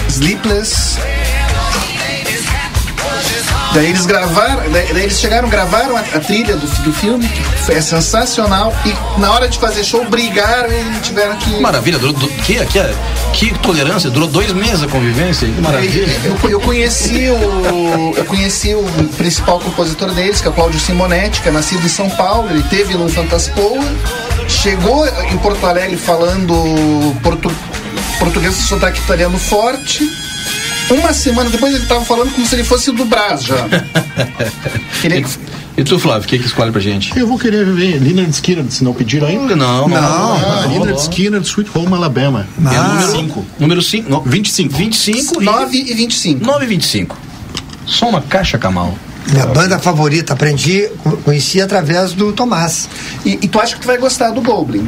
[0.09, 0.97] Sleepless.
[3.73, 7.41] Daí eles gravaram, daí, daí eles chegaram, gravaram a, a trilha do, do filme, que
[7.41, 11.59] foi- é sensacional, e na hora de fazer show brigaram e tiveram que.
[11.59, 12.79] Maravilha, durou, du- que, que,
[13.33, 16.07] que tolerância, durou dois meses a convivência, que maravilha.
[16.23, 18.83] Eu, eu conheci o eu conheci o
[19.17, 22.61] principal compositor deles, que é o Cláudio Simonetti, que é nascido em São Paulo, ele
[22.69, 23.83] teve no Fantaspoa,
[24.47, 26.53] chegou em Porto Alegre falando
[27.23, 27.51] portu,
[28.19, 30.07] português sotaque italiano forte.
[30.89, 33.55] Uma semana depois ele estava falando como se ele fosse do Brás já.
[35.03, 35.25] Ele-
[35.75, 37.17] E tu, Flávio, o que, que escolhe pra gente?
[37.17, 39.55] Eu vou querer ver Leonard Skinner, se não pediram ainda.
[39.55, 39.97] Não, não.
[39.97, 40.97] Ah, não, Leonard não.
[40.99, 42.47] Skinner, Sweet Home Alabama.
[42.71, 43.45] É Ah, número 5.
[43.59, 44.21] Número 5.
[44.25, 44.77] 25.
[44.77, 46.45] 25 e 9 e 25.
[46.45, 47.17] 9 e 25.
[47.87, 48.93] Só uma caixa, Camal.
[49.29, 52.87] Minha banda favorita, aprendi, co- conheci através do Tomás.
[53.25, 54.87] E, e tu acha que tu vai gostar do Goblin?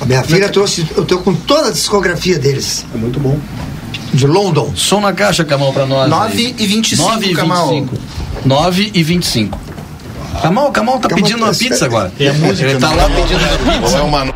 [0.00, 3.38] A minha filha trouxe, eu tô com toda a discografia deles, É muito bom.
[4.12, 4.72] De London.
[4.74, 6.08] Som na caixa, Camal, pra nós.
[6.08, 7.68] 9 e 25, 9 e Camal.
[7.70, 7.98] 25.
[8.44, 9.58] 9 e 25.
[10.42, 12.12] Camal, Camal tá Camal pedindo uma tá- pizza agora.
[12.18, 12.96] É a música, Ele tá né?
[12.96, 13.98] lá pedindo uma pizza.
[13.98, 14.34] É uma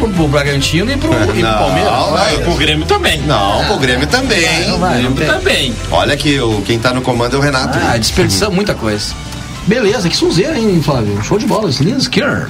[0.00, 1.92] pro, pro Bragantino e pro, e pro Não, Palmeiras.
[2.10, 2.46] vai.
[2.48, 3.20] O Grêmio também.
[3.22, 4.66] Não, o Grêmio também.
[4.68, 5.74] Não vai, não O Grêmio também.
[5.90, 7.78] Olha que o, quem tá no comando é o Renato.
[7.80, 9.14] Ah, desperdiçamos muita coisa.
[9.66, 11.22] Beleza, que sonzeira, hein, Flávio?
[11.22, 12.48] Show de bola, Linus Kerr.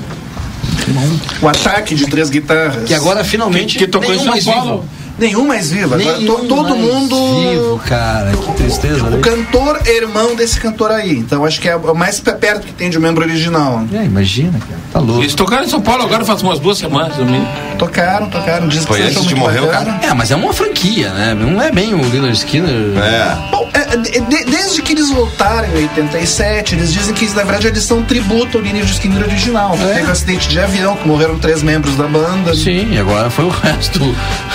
[1.43, 2.85] O ataque de três guitarras.
[2.85, 4.81] Que agora finalmente Que tocou em São Paulo.
[4.81, 5.00] vivo.
[5.21, 5.95] Nenhum mais vivo.
[5.95, 7.41] Agora Nenhum to- todo mais mundo.
[7.41, 9.05] Vivo, cara, que tristeza.
[9.05, 9.19] O né?
[9.21, 11.13] cantor é irmão desse cantor aí.
[11.19, 13.85] Então acho que é o mais pe- perto que tem de um membro original.
[13.93, 14.81] É, imagina, cara.
[14.93, 15.21] Tá louco.
[15.23, 17.17] Eles tocaram em São Paulo agora faz umas duas semanas.
[17.19, 17.47] me-
[17.79, 18.67] Tocaram, tocaram.
[18.69, 20.01] Diz que Foi você antes de morrer o bacana.
[20.03, 21.35] É, mas é uma franquia, né?
[21.35, 22.71] Não é bem o Lillard Skinner.
[22.99, 23.37] É.
[23.51, 23.60] Bom, é,
[23.97, 28.03] de- de- desde que eles voltaram em 87, eles dizem que na verdade eles são
[28.03, 29.77] tributo ao Lineage Skinner original.
[29.83, 29.95] É.
[29.95, 32.55] Teve um acidente de avião, que morreram três membros da banda.
[32.55, 34.01] Sim, e agora foi o resto.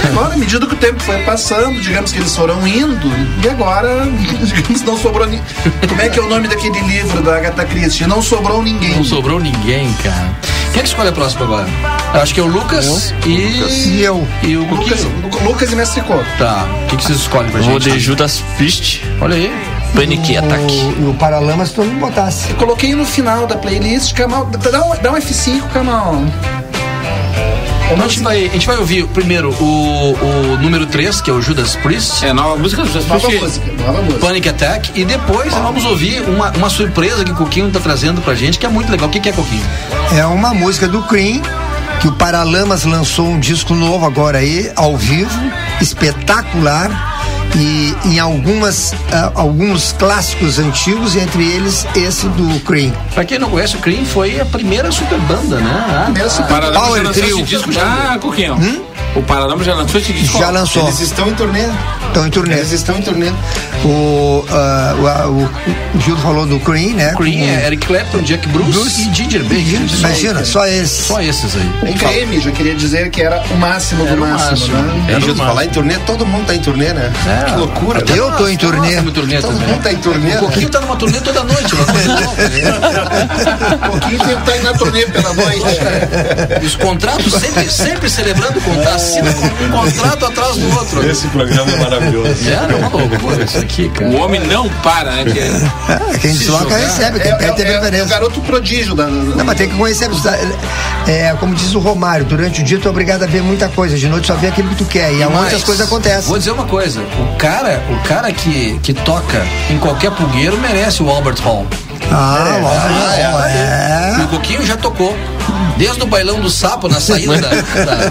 [0.04, 3.12] E agora, à medida que o tempo foi passando, digamos que eles foram indo,
[3.44, 4.06] e agora,
[4.44, 5.44] digamos, não sobrou ninguém.
[5.88, 8.06] Como é que é o nome daquele livro da Agatha Christie?
[8.08, 8.96] Não sobrou ninguém.
[8.96, 10.34] Não sobrou ninguém, cara.
[10.72, 11.68] Quem é que escolhe a próxima agora?
[12.14, 13.90] Eu acho que é o Lucas e.
[13.90, 14.28] E eu.
[14.44, 15.06] E o Lucas.
[15.46, 16.26] Lucas e Mestre Couto.
[16.38, 16.66] Tá.
[16.84, 17.94] O que, que vocês escolhem pra Vou gente?
[17.94, 19.52] de Judas Priest, Olha aí.
[19.96, 20.64] Panic Attack.
[21.00, 22.50] O, o Paralamas todo mundo botasse.
[22.50, 24.46] Eu coloquei no final da playlist, Kamal.
[24.46, 26.22] Dá um, dá um F5, Kamal.
[27.88, 31.42] A gente, vai, a gente vai ouvir primeiro o, o número 3, que é o
[31.42, 32.26] Judas Priest.
[32.26, 33.44] É nova música do Judas Nova Priest.
[33.46, 34.20] música, nova música.
[34.26, 38.34] Panic Attack e depois vamos ouvir uma, uma surpresa que o Coquinho tá trazendo pra
[38.34, 39.08] gente, que é muito legal.
[39.08, 39.64] O que, que é Coquinho?
[40.18, 41.42] É uma música do Cream,
[42.06, 45.32] que o Paralamas lançou um disco novo agora aí, ao vivo,
[45.82, 47.14] espetacular.
[47.56, 52.92] E em algumas, ah, alguns clássicos antigos, entre eles esse do Cream.
[53.16, 55.86] Pra quem não conhece, o Cream foi a primeira super banda, né?
[55.90, 57.26] Ah, Primeira super- Paradão Power Trio.
[57.40, 58.56] esse disco já, Coquinho?
[59.16, 60.38] O Paradão já lançou esse disco?
[60.38, 60.84] Já lançou.
[60.84, 61.62] Eles estão em turnê.
[62.08, 62.56] Estão em turnê.
[62.56, 63.32] Eles estão em turnê.
[63.86, 64.94] O, ah,
[65.28, 67.14] o, o, o Gildo falou do Cream, né?
[67.16, 69.88] Cream Com- é Eric Clapton, Jack Bruce, Bruce e Ginger Baker.
[69.90, 71.04] Só- Imagina, só esse.
[71.04, 71.92] Só esses aí.
[71.92, 74.78] O creme, já queria dizer que era o máximo do Era o máximo, máximo.
[74.78, 75.14] né?
[75.16, 77.12] É, Gildo, falar em turnê, todo mundo tá em turnê, né?
[77.26, 77.44] É.
[77.52, 78.00] Que loucura.
[78.00, 78.90] Até Eu nós, tô em turnê.
[78.90, 79.68] estamos em turnê Todo também.
[79.70, 80.36] mundo tá em turnê.
[80.36, 81.76] O Coquinho tá numa turnê toda noite.
[83.76, 85.62] Um pouquinho tempo tá indo na turnê pela noite.
[86.66, 89.05] Os contratos sempre, sempre celebrando o contrato.
[89.06, 89.30] Assina
[89.68, 91.08] um contrato atrás do outro.
[91.10, 92.50] Esse programa é maravilhoso.
[92.50, 94.10] É, não, uma loucura isso aqui, cara.
[94.10, 95.26] O homem não para, né?
[95.26, 98.42] Que é- Ah, quem Se desloca recebe, É, quem é, tem é, é o garoto
[98.42, 99.06] prodígio da.
[99.06, 100.10] Não, mas tem que conhecer.
[101.08, 103.96] É, como diz o Romário, durante o dia tu é obrigado a ver muita coisa.
[103.96, 105.14] De noite só vê aquilo que tu quer.
[105.14, 106.24] E aonde Mas, as coisas acontecem.
[106.24, 111.04] Vou dizer uma coisa: o cara, o cara que, que toca em qualquer pulgueiro merece
[111.04, 111.66] o Albert Hall.
[112.12, 113.48] Ah, lógico.
[113.48, 114.16] é.
[114.20, 115.16] E o Coquinho já tocou.
[115.78, 117.50] Desde o bailão do sapo na saída da.
[117.50, 118.06] da- da-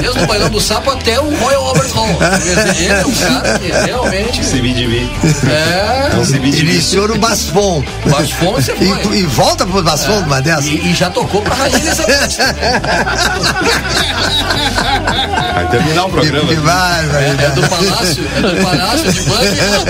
[0.00, 2.18] Desde o bailão do sapo até o Royal Albert Hall.
[2.78, 4.44] Ele é um cara que realmente.
[4.44, 5.10] Se me divide.
[5.46, 6.10] É.
[6.14, 6.48] Não se me.
[6.58, 7.82] Iniciou no Basfon.
[8.38, 8.86] Fome você foi.
[8.86, 10.62] E, e volta pro Basfon, uma dessa.
[10.66, 12.38] E, e já tocou pra Rainha Elizabeth.
[15.54, 16.48] Vai terminar o programa.
[16.48, 17.18] Que bárbaro.
[17.18, 19.84] É do Palácio, é do Palácio de Buckingham.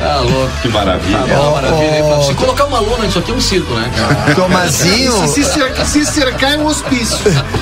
[0.00, 0.50] Tá louco.
[0.62, 1.16] Que maravilha.
[1.16, 2.22] É uma maravilha.
[2.26, 3.90] Se colocar uma lona, isso aqui é um circo, né?
[4.34, 5.28] Tomazinho.
[5.28, 7.18] Se cercar, se cercar é um hospício.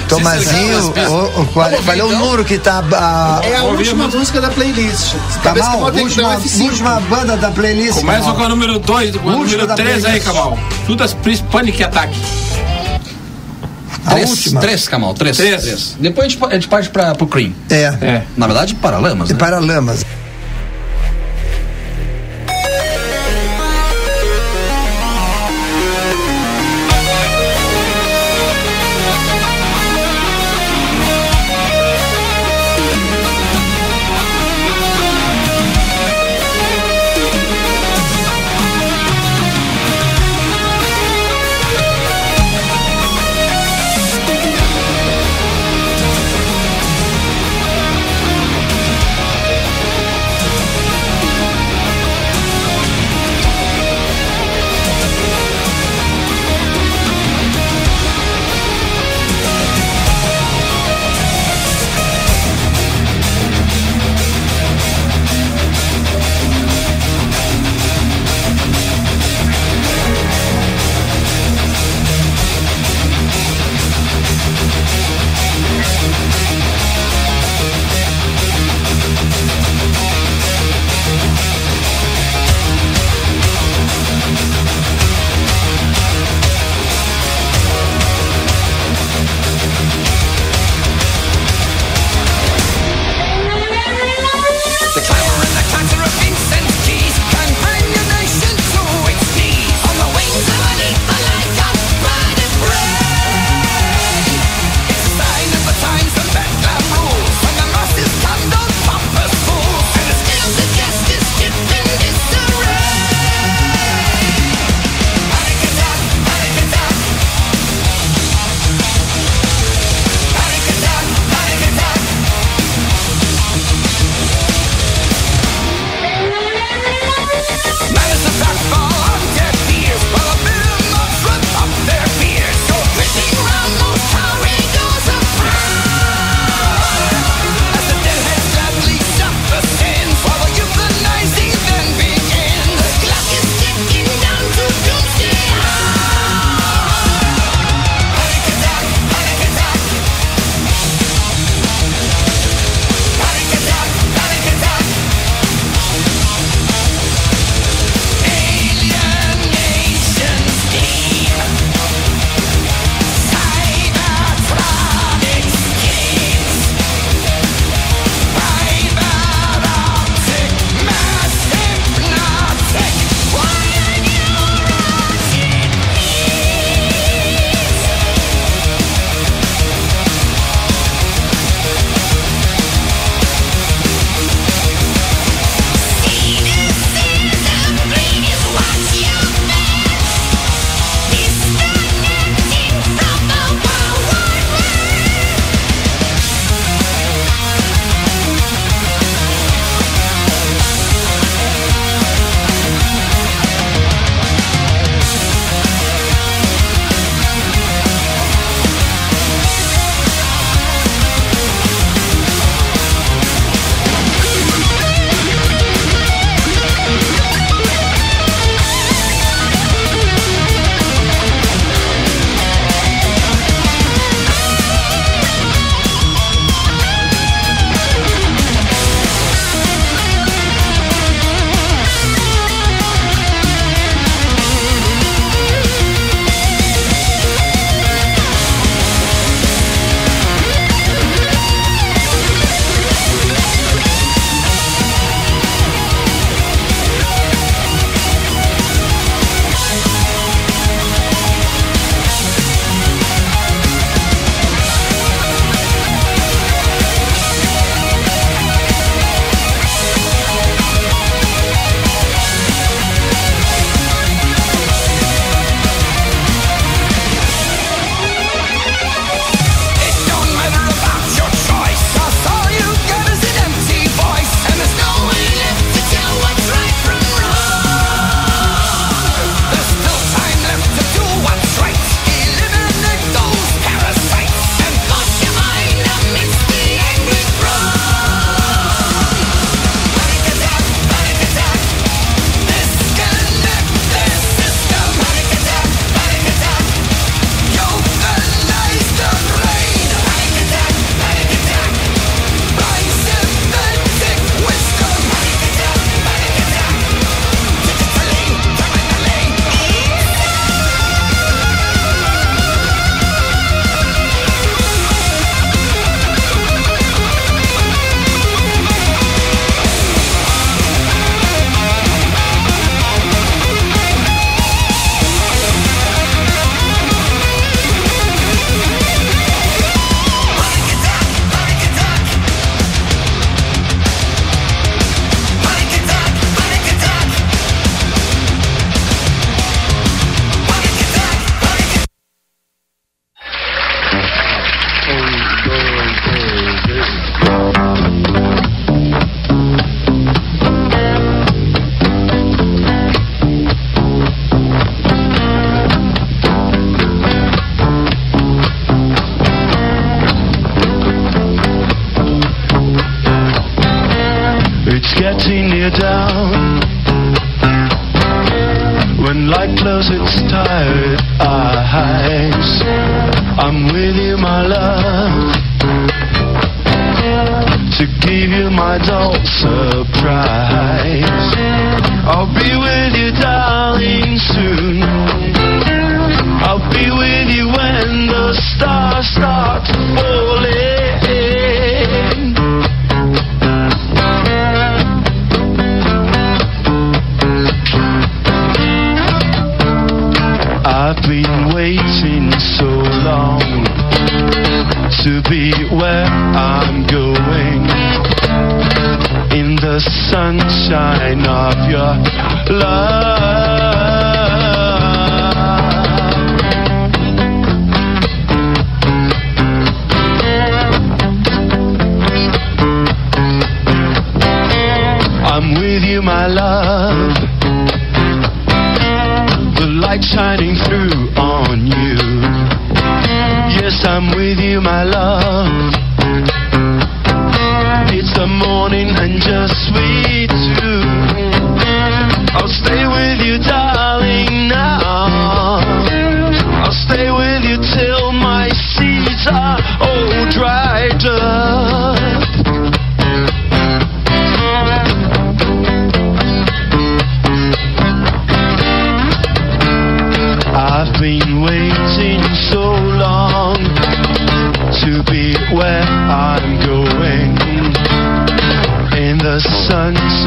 [0.08, 2.26] Tomazinho, Se cercar, o, o, qual, Vamos qual é o ouvir, então?
[2.26, 2.82] número que tá.
[2.92, 5.14] ah, É a última música da playlist.
[5.42, 6.62] Tá dar um Última, F5.
[6.64, 7.98] última banda da playlist.
[8.00, 8.36] Começa Camal.
[8.36, 10.20] com o número 2, com o Última número da 3 aí.
[10.20, 10.58] Cabal.
[10.86, 12.12] Judas Priest Panic Attack.
[14.06, 14.60] A Três, última.
[14.60, 15.36] três, Camal, três.
[15.36, 15.96] Três.
[16.00, 17.52] Depois a gente, a gente parte pra, pro Cream.
[17.68, 17.82] É.
[18.00, 18.22] É.
[18.38, 19.36] Na verdade, Paralamas, né?
[19.36, 20.04] Paralamas.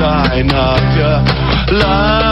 [0.01, 2.30] Sunshine of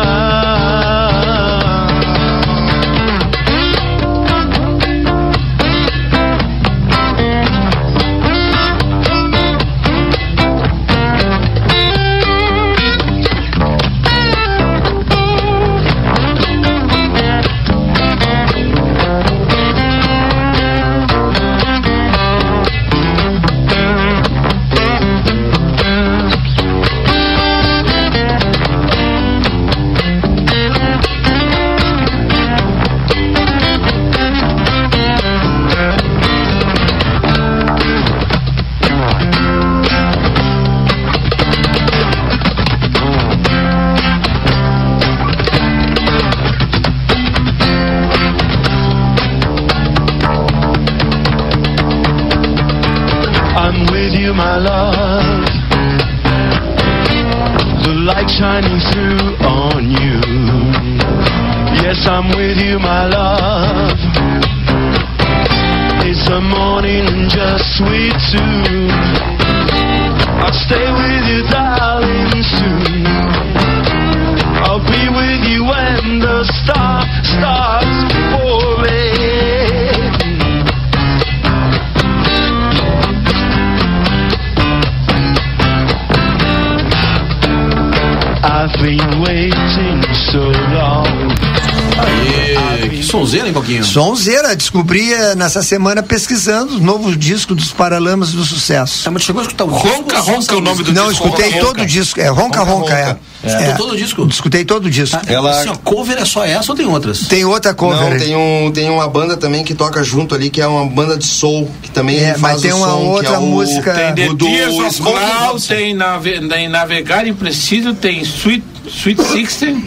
[93.94, 99.08] sonzeira, descobri eh, nessa semana pesquisando o novo disco dos Paralamas do Sucesso.
[99.08, 101.26] Ah, mas chegou a escutar o Ronca, ronca é o nome do Não, disco.
[101.26, 101.82] escutei Ronca, todo ronca.
[101.82, 102.22] o disco.
[102.22, 103.18] É Ronca Ronca, é.
[103.42, 103.74] Escutou É.
[103.78, 104.28] todo o disco?
[104.28, 105.18] Escutei todo o disco.
[105.28, 107.20] Ela- Assim, ó, cover é só essa ou tem outras?
[107.28, 108.10] Tem outra cover.
[108.12, 111.18] Não, tem, um, tem uma banda também que toca junto ali, que é uma banda
[111.18, 113.42] de soul, que também É, faz mas tem o uma som, outra que é o,
[113.42, 119.24] música- Tem The do Tears of Cloud, tem, nave, tem Navegar Impreciso, tem Sweet, Sweet
[119.24, 119.86] Sixteen,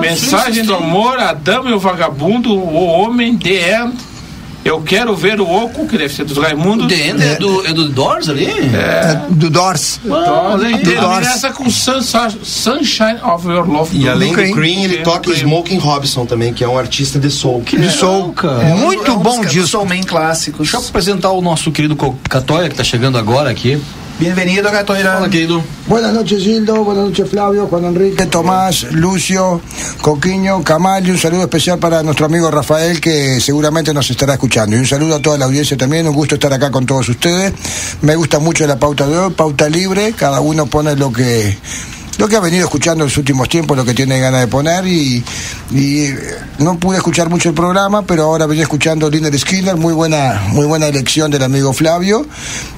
[0.00, 3.94] Mensagem do Amor, A Dama e o Vagabundo, O Homem, The End,
[4.64, 6.86] Eu Quero Ver o Oco, que deve ser dos Raimundo.
[6.86, 8.46] The End é, do, é do Doors ali?
[8.46, 10.00] É, do Doors.
[10.04, 10.08] E
[10.84, 11.26] Do Doors.
[11.26, 13.96] essa com Sunshine, Sunshine of Your Love.
[13.96, 14.54] E do além do Cream.
[14.54, 15.36] Cream, ele toca Cream.
[15.38, 17.62] Smoking Robinson também, que é um artista de soul.
[17.62, 18.34] De soul.
[18.76, 19.68] Muito É um bom dos disco.
[19.68, 20.70] Soulman clássicos.
[20.70, 21.96] Deixa eu apresentar o nosso querido
[22.28, 23.80] Catoia, que tá chegando agora aqui.
[25.14, 25.62] Fala, querido.
[25.86, 26.84] Buenas noches, Gildo.
[26.84, 29.62] Buenas noches, Flavio, Juan Enrique, Tomás, Lucio,
[30.02, 31.06] Coquiño, Camal.
[31.06, 34.76] Y un saludo especial para nuestro amigo Rafael, que seguramente nos estará escuchando.
[34.76, 36.06] Y un saludo a toda la audiencia también.
[36.06, 37.54] Un gusto estar acá con todos ustedes.
[38.02, 40.12] Me gusta mucho la pauta de hoy, pauta libre.
[40.12, 41.56] Cada uno pone lo que
[42.20, 44.86] lo que ha venido escuchando en los últimos tiempos, lo que tiene ganas de poner
[44.86, 45.24] y,
[45.72, 46.18] y, eh,
[46.58, 50.66] no pude escuchar mucho el programa, pero ahora venía escuchando Liner Skinner, muy buena, muy
[50.66, 52.26] buena elección del amigo Flavio.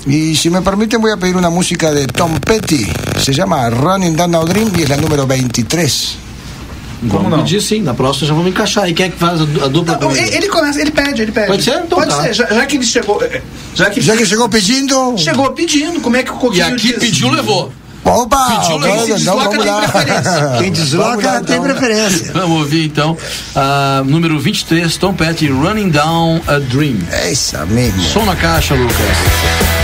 [0.06, 2.86] Y si me permiten voy a pedir una música de Tom Petty,
[3.20, 6.18] se llama Running Down a Dream y es la número 23.
[7.10, 7.42] Como não?
[7.42, 8.88] Pedir sim, na próxima já vamos encaixar.
[8.88, 11.22] E quem é que faz a, du- a dupla Não, ele, ele começa, ele pede,
[11.22, 11.48] ele pede.
[11.48, 11.82] Pode ser?
[11.84, 12.22] Então Pode tá.
[12.22, 13.20] ser, já, já que ele chegou.
[13.24, 13.42] eh,
[13.74, 16.88] Já que, Ya que llegó pedindo, chegou pedindo, como é que o E Coquinho aqui
[16.92, 16.98] diz?
[17.00, 17.72] pediu, levou.
[18.14, 18.60] Opa!
[18.60, 19.80] Pediu, se desloca vamos tem lá.
[19.80, 20.56] preferência.
[20.58, 21.62] Quem desloca lá, tem então.
[21.62, 22.32] preferência.
[22.32, 23.16] Vamos ouvir então.
[23.56, 26.98] ah, número 23, Tom Petty, Running Down a Dream.
[27.10, 28.00] É isso mesmo.
[28.02, 29.81] Som na caixa, Lucas.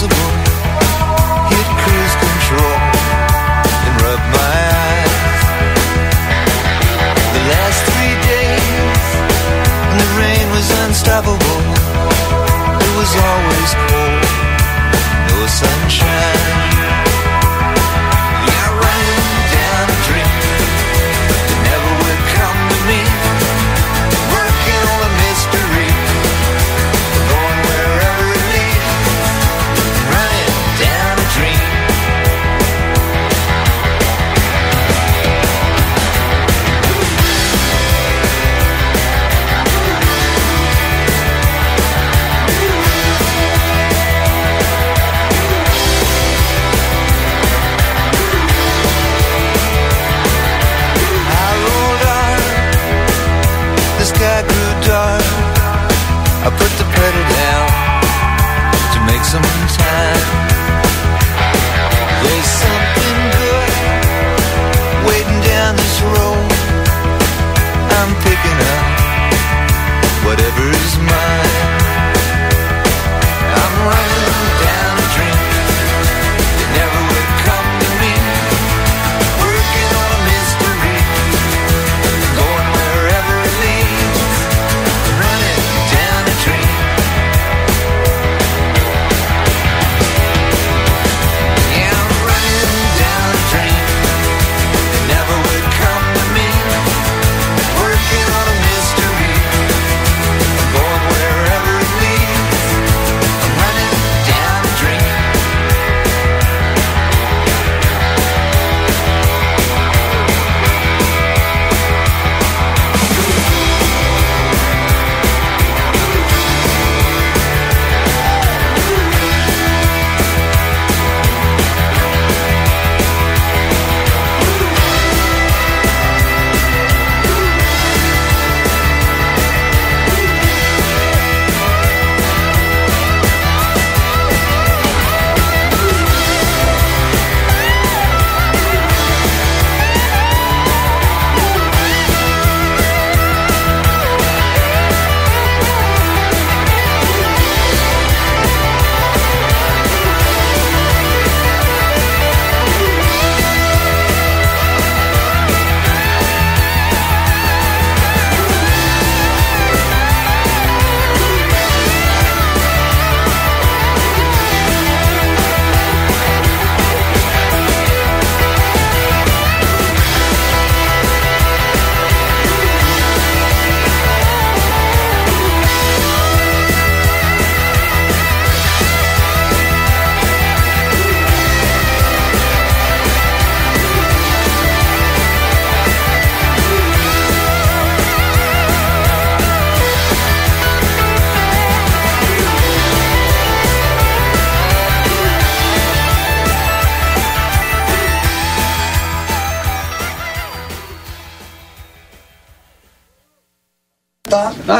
[0.00, 0.27] impossible.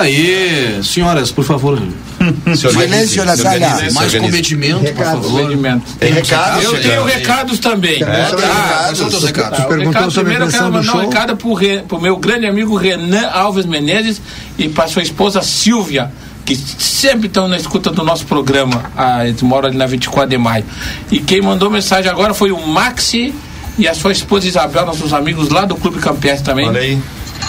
[0.08, 1.78] Aí, senhoras, por favor.
[2.56, 3.58] Silêncio na sala.
[3.92, 5.50] Mais comedimento, por favor.
[6.00, 6.62] Tem recado?
[6.62, 8.02] Eu tenho recados também.
[8.02, 8.98] Ah, recados.
[8.98, 9.58] São os recados?
[9.58, 12.46] O perguntou sobre a primeiro eu quero mandar um recado pro, Re, pro meu grande
[12.46, 14.20] amigo Renan Alves Menezes
[14.56, 16.10] e para sua esposa Silvia,
[16.46, 18.84] que sempre estão na escuta do nosso programa.
[18.96, 20.64] Ah, eles moram ali na 24 de maio.
[21.10, 23.34] E quem mandou mensagem agora foi o Maxi
[23.76, 26.66] e a sua esposa Isabel, nossos amigos lá do Clube Campestre também.
[26.66, 26.98] Olha aí.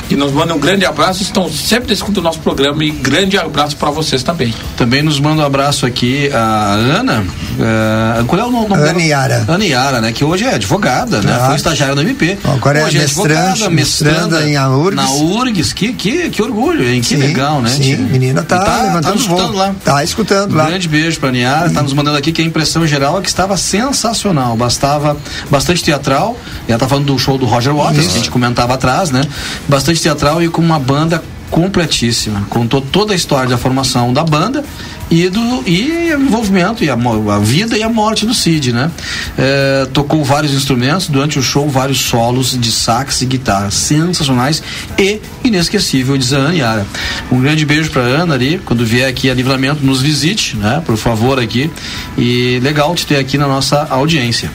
[0.10, 3.78] E nos mandam um grande abraço, estão sempre escutando o nosso programa e grande abraço
[3.78, 4.54] para vocês também.
[4.80, 7.26] Também nos manda um abraço aqui a Ana.
[7.60, 9.02] eh, qual é o nome Ana?
[9.02, 9.44] Yara.
[9.46, 10.14] Ana Yara, né?
[10.14, 11.38] Que hoje é advogada, né?
[11.38, 11.48] Ah.
[11.48, 12.38] Foi estagiária do MP.
[12.46, 14.96] Agora é hoje mestrante, mestranda em URGS.
[14.96, 15.74] Na URGS.
[15.74, 17.02] Que, que, que orgulho, hein?
[17.02, 17.72] Que Sim, legal, né?
[17.72, 19.76] Sim, menina tá, E tá, levantando tá escutando lá.
[19.84, 20.68] Tá escutando Um lá.
[20.68, 23.58] grande beijo pra Niara, está nos mandando aqui que a impressão geral é que estava
[23.58, 24.56] sensacional.
[24.56, 25.18] Bastava
[25.52, 26.38] bastante teatral.
[26.70, 29.24] Ela tá falando do show do Roger Waters, que a gente comentava atrás, né?
[29.68, 32.46] Bastante teatral e com uma banda completíssima.
[32.50, 34.64] Contou toda a história da formação da banda
[35.12, 38.92] e do e envolvimento e a, a vida e a morte do Cid, né?
[39.38, 44.62] É, tocou vários instrumentos durante o show, vários solos de sax e guitarra sensacionais
[44.98, 46.88] e inesquecível, diz a Ana Yara.
[47.32, 50.82] Um grande beijo pra Ana ali, quando vier aqui a Livramento, nos visite, né?
[50.86, 51.72] Por favor aqui.
[52.18, 54.52] E legal te ter aqui na nossa audiência.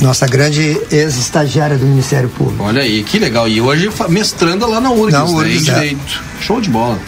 [0.00, 2.62] Nossa grande ex-estagiária do Ministério Público.
[2.62, 3.48] Olha aí, que legal.
[3.48, 5.30] E hoje mestranda lá na URGS, Na né?
[5.30, 5.74] URGS, em é.
[5.74, 6.22] Direito.
[6.40, 6.98] Show de bola.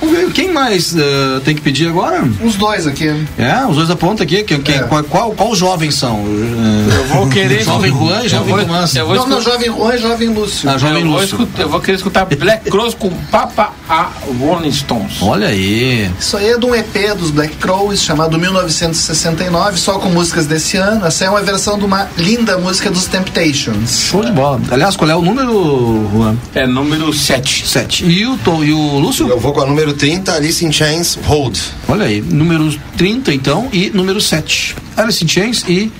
[0.00, 2.22] Vamos ver, quem mais eh, tem que pedir agora?
[2.44, 3.08] Os dois aqui.
[3.36, 4.42] É, os dois da ponta aqui.
[4.44, 4.82] Quem, quem, É.
[4.84, 6.18] qual, qual, qual jovens são?
[6.26, 7.62] Eh, Eu vou querer.
[7.68, 8.94] Jovem Juan e Jovem vou, Tomás.
[8.94, 10.70] vou Não, não, escutar- Jovem Juan e Jovem Lúcio.
[10.70, 11.36] Ah, Jovem eu, vou Lúcio.
[11.36, 14.10] escutar- eu vou querer escutar Black Cross com Papa a
[14.40, 15.16] Rolling Stones.
[15.20, 16.10] Olha aí.
[16.18, 20.76] Isso aí é de um EP dos Black Crows chamado 1969, só com músicas desse
[20.76, 21.04] ano.
[21.06, 23.98] Essa é uma versão de uma linda música dos Temptations.
[24.10, 24.60] Show de bola.
[24.70, 26.36] Aliás, qual é o número, Juan?
[26.54, 27.66] É número 7.
[27.66, 28.04] Sete.
[28.04, 29.28] E o, Tom, e o Lúcio?
[29.28, 31.58] Eu vou com a número 30, Alice in Chains, Hold.
[31.88, 34.76] Olha aí, número 30 então e número 7.
[34.96, 35.92] Alice in Chains e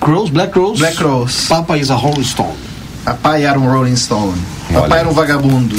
[0.00, 0.78] Crows, Black Crows.
[0.78, 1.46] Black Crows.
[1.48, 2.56] Papa is a Rolling Stone.
[3.04, 4.38] Papai era um Rolling Stone.
[4.70, 4.82] Olha.
[4.82, 5.76] Papai era um vagabundo.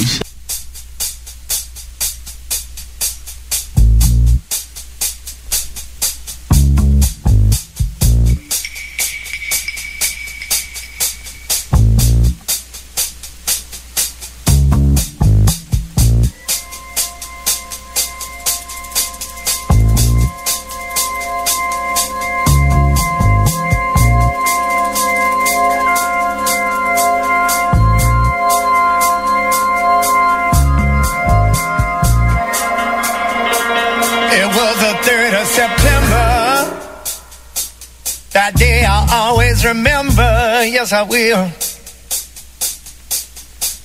[41.00, 41.48] I will.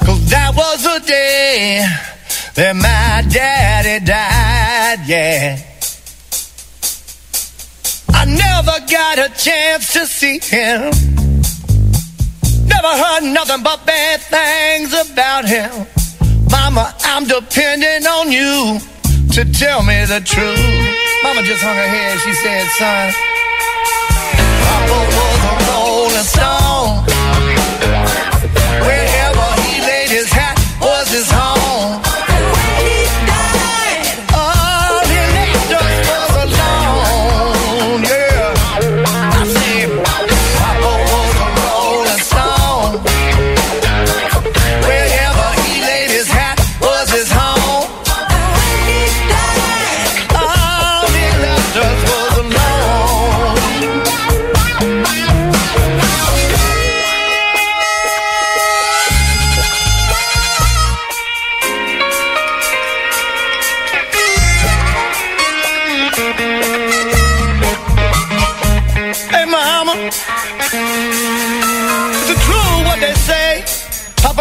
[0.03, 1.87] Cause that was the day
[2.55, 5.63] that my daddy died, yeah.
[8.09, 10.91] I never got a chance to see him.
[12.67, 15.87] Never heard nothing but bad things about him.
[16.51, 18.77] Mama, I'm depending on you
[19.31, 20.59] to tell me the truth.
[21.23, 22.19] Mama just hung her head.
[22.19, 23.13] She said, son,
[24.67, 26.64] Papa was a rolling stone.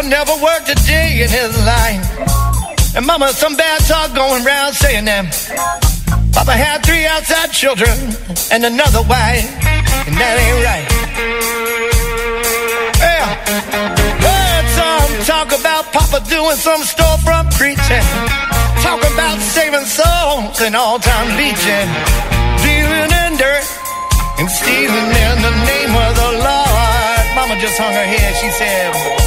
[0.09, 2.05] Never worked a day in his life.
[2.97, 5.27] And mama, some bad talk going around saying that
[6.33, 7.91] Papa had three outside children
[8.53, 9.49] and another wife,
[10.07, 10.87] and that ain't right.
[13.01, 13.27] Yeah,
[14.23, 18.07] heard some talk about Papa doing some storefront preaching,
[18.85, 21.89] talk about saving souls and all-time leeching,
[22.63, 23.67] dealing in dirt
[24.39, 27.23] and stealing in the name of the Lord.
[27.35, 28.33] Mama just hung her head.
[28.39, 29.24] She said,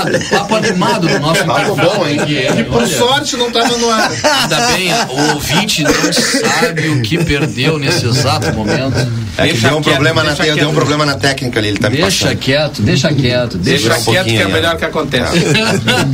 [0.00, 2.18] animado, papo animado do nosso Papo bom, hein?
[2.26, 2.86] Que por olha.
[2.98, 4.10] sorte não tava no ar.
[4.42, 9.26] Ainda bem, o ouvinte não sabe o que perdeu nesse exato momento.
[9.38, 11.90] É que deu um, problema na, te- deu um problema na técnica ali, ele tá
[11.90, 12.38] me Deixa passando.
[12.38, 15.36] quieto, deixa quieto, deixa, Deixa quieto que é o melhor que acontece.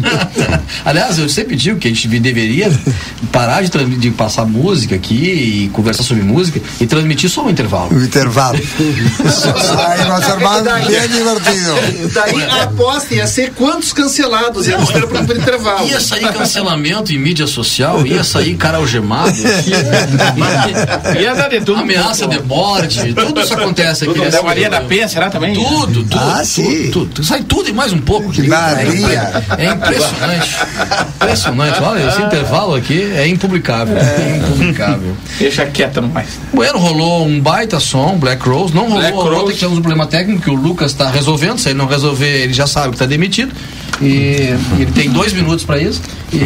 [0.85, 2.71] Aliás, eu sempre digo que a gente deveria
[3.33, 7.89] parar de, de passar música aqui e conversar sobre música e transmitir só um intervalo.
[7.91, 8.59] Un intervalo.
[8.59, 11.75] Ahí va a ser más bien divertido.
[12.15, 15.87] Daí a aposta ia ser quantos cancelados iam ter pro pro intervalo.
[15.89, 19.33] Ia sair cancelamento em mídia social, ia sair cara algemado,
[21.21, 21.81] Ia dar de tudo.
[21.81, 24.15] ameaça de morte, tudo isso acontece aqui.
[24.15, 24.83] Tudo, da Maria da.
[24.83, 25.55] Penha, será também?
[25.55, 26.19] Tudo, tudo.
[26.19, 26.91] Ah, tudo, sim.
[26.91, 27.27] Tudo, tudo.
[27.27, 28.31] Sai tudo e mais um pouco.
[28.47, 29.45] Maria.
[29.57, 30.51] É impressionante.
[31.17, 31.81] Impressionante.
[31.83, 33.97] Olha, esse intervalo aqui é impublicável.
[33.97, 35.17] É impublicável.
[35.39, 36.39] Deixa quieto no mais.
[36.53, 38.75] Bueno, rolou um baita som, Black Rose.
[38.75, 39.55] Não rolou Black a Rose.
[39.55, 41.59] que temos um problema técnico que o Lucas está resolvendo.
[41.59, 43.53] Se ele não resolver, ele já sabe que está demitido.
[44.03, 46.01] E ele tem dois minutos para isso.
[46.33, 46.39] E,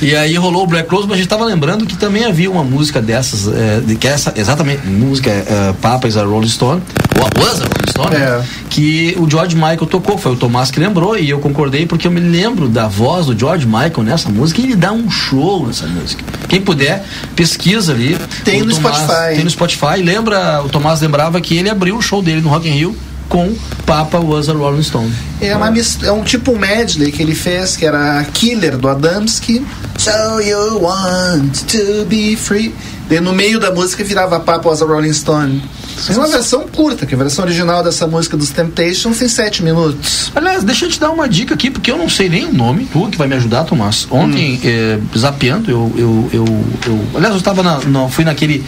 [0.06, 2.62] e aí rolou o Black Rose, mas a gente estava lembrando que também havia uma
[2.62, 6.82] música dessas, é, de, que é essa, exatamente, música é, Papa is a Rolling Stone,
[7.18, 8.42] ou a was a Rolling Stone, É.
[8.68, 12.10] que o George Michael tocou, foi o Tomás que lembrou, e eu concordei porque eu
[12.10, 15.86] me lembro da voz do George Michael nessa música e ele dá um show nessa
[15.86, 16.22] música.
[16.48, 17.04] Quem puder,
[17.34, 18.16] pesquisa ali.
[18.44, 19.34] Tem no Tomás- Spotify.
[19.34, 20.02] Tem no Spotify.
[20.02, 22.96] Lembra, o Tomás lembrava que ele abriu o show dele no Rock in Rio
[23.30, 23.54] com
[23.86, 25.10] Papa Was a Rolling Stone.
[25.40, 25.72] É, uma
[26.04, 29.64] é um tipo medley que ele fez, que era Killer do Adamski.
[29.96, 30.10] So
[30.42, 32.74] you want to be free.
[33.10, 35.62] E no meio da música virava Papa Was a Rolling Stone.
[36.08, 40.30] É uma versão curta, que a versão original dessa música dos Temptations tem sete minutos.
[40.34, 42.88] Aliás, deixa eu te dar uma dica aqui, porque eu não sei nem o nome,
[42.92, 44.06] tu que vai me ajudar, Tomás.
[44.10, 44.60] Ontem, Hum.
[44.64, 46.44] eh, zapeando, eu, eu, eu,
[46.86, 48.64] eu- Aliás, eu estava na, na- fui naquele.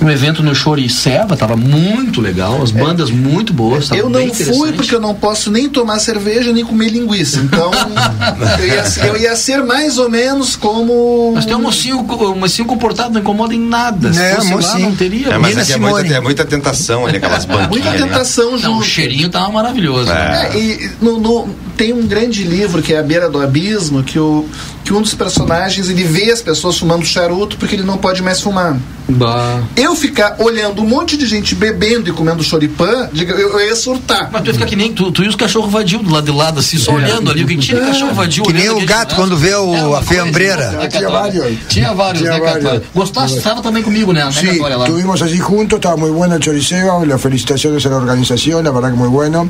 [0.00, 3.90] Um evento no Choriceba, tava muito legal, as bandas muito boas.
[3.90, 4.00] É.
[4.00, 7.38] Eu não fui porque eu não posso nem tomar cerveja nem comer linguiça.
[7.40, 7.70] Então,
[8.58, 11.32] eu, ia, eu ia ser mais ou menos como.
[11.34, 14.12] Mas tem um mocinho, um mocinho comportado, não incomoda em nada.
[14.12, 14.88] Se É, fosse lá, mocinho.
[14.90, 15.28] não teria.
[15.30, 15.92] É, mas é Simone.
[15.94, 17.68] muita, é muita tentação ali, aquelas banquinhas.
[17.70, 18.02] Muita ali.
[18.02, 18.78] tentação Não, junto.
[18.80, 20.06] o cheirinho tava maravilhoso.
[20.12, 20.50] né?
[20.52, 24.18] É, e no, no- tem um grande livro que é A Beira do Abismo, que,
[24.18, 24.46] o,
[24.82, 28.40] que um dos personagens ele vê as pessoas fumando charuto porque ele não pode mais
[28.40, 28.76] fumar.
[29.08, 29.60] Bah.
[29.76, 33.76] Eu ficar olhando um monte de gente bebendo e comendo choripã, diga, eu, eu ia
[33.76, 34.30] surtar.
[34.32, 36.36] Mas tu ia ficar que nem tu, tu e os cachorros vadios do lado de
[36.36, 37.44] lado, assim, só olhando ali.
[37.44, 40.02] O que tinha de cachorro vadio Que nem o gato quando vê o- É a
[40.02, 40.70] fiambreira.
[40.72, 41.44] né, Tinha vários.
[41.68, 42.82] Tinha vários, Tinha né, vários.
[42.94, 44.24] Gostaste, estava também comigo, né?
[44.24, 44.84] né, Sí, lá?
[44.84, 48.90] estuvimos allí juntos, estaba muy bueno el choriceo, las felicitaciones a la organización, la verdad
[48.90, 49.48] que muy bueno.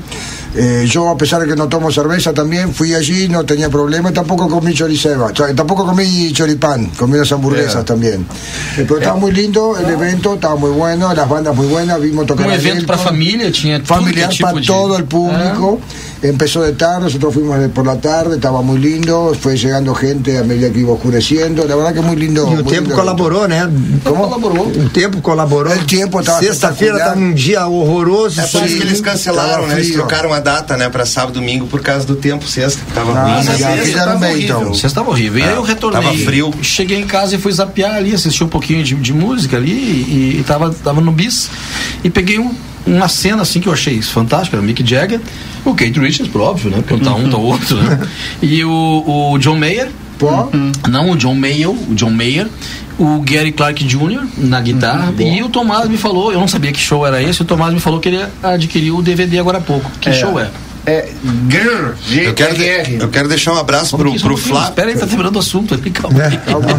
[0.55, 4.11] Eh, yo, a pesar de que no tomo cerveza también, fui allí, no tenía problema,
[4.13, 8.27] tampoco comí choriceba, tampoco comí choripán, comí las hamburguesas también.
[8.79, 12.27] Eh, pero estaba muy lindo el evento, estaba muy bueno, las bandas muy buenas, vimos
[12.27, 15.81] tocar Um a evento para família, tinha familiar tipo para de- todo el público.
[16.29, 20.43] Empezó de tarde, nosotros fuimos por la tarde, estaba muy lindo, fue llegando gente a
[20.43, 22.41] medida que iba oscureciendo, la verdad que muy lindo.
[22.43, 23.69] E o muy tempo lindo colaborou, né?
[24.03, 24.67] Colaborou.
[24.67, 25.73] O tempo colaborou.
[25.73, 27.05] O tempo Sexta-feira espetacular.
[27.05, 28.41] tava um dia horroroso.
[28.41, 29.75] É por isso que eles cancelaram, né?
[29.77, 32.93] Eles trocaram a data, né, pra sábado e domingo por causa do tempo sexta, que
[32.93, 33.33] tava ruim.
[33.33, 33.59] Nossa, né?
[33.59, 34.73] já fizeram bem então.
[34.73, 35.39] Estava horrível.
[35.41, 36.03] E aí eu retornei.
[36.03, 36.53] tava frio.
[36.63, 40.37] Cheguei em casa e fui zapear ali, assisti um pouquinho de, de música ali e,
[40.41, 41.49] e tava, tava no bis.
[42.03, 42.55] E peguei um-
[42.87, 45.21] uma cena assim que eu achei fantástica, Mick Jagger,
[45.65, 46.79] o Kate Richards, por óbvio, né?
[46.79, 48.01] Porque um tá um, tá o outro, né?
[48.41, 49.91] E o, o John Mayer.
[50.89, 52.47] Não, o John Mayer, o John Mayer.
[52.99, 54.27] O Gary Clark Jr.
[54.39, 55.13] na guitarra.
[55.19, 57.79] e o Tomás me falou, eu não sabia que show era esse, o Tomás me
[57.81, 59.91] falou que ele adquiriu o DVD agora há pouco.
[60.01, 60.49] Que show é?
[60.87, 61.09] É
[61.49, 64.69] Grr, Eu quero, de- eu quero deixar um abraço pro, pro Flávio.
[64.69, 66.23] Espera aí, tá terminando o assunto ali, calma.
[66.25, 66.39] aí.
[66.39, 66.79] Calma,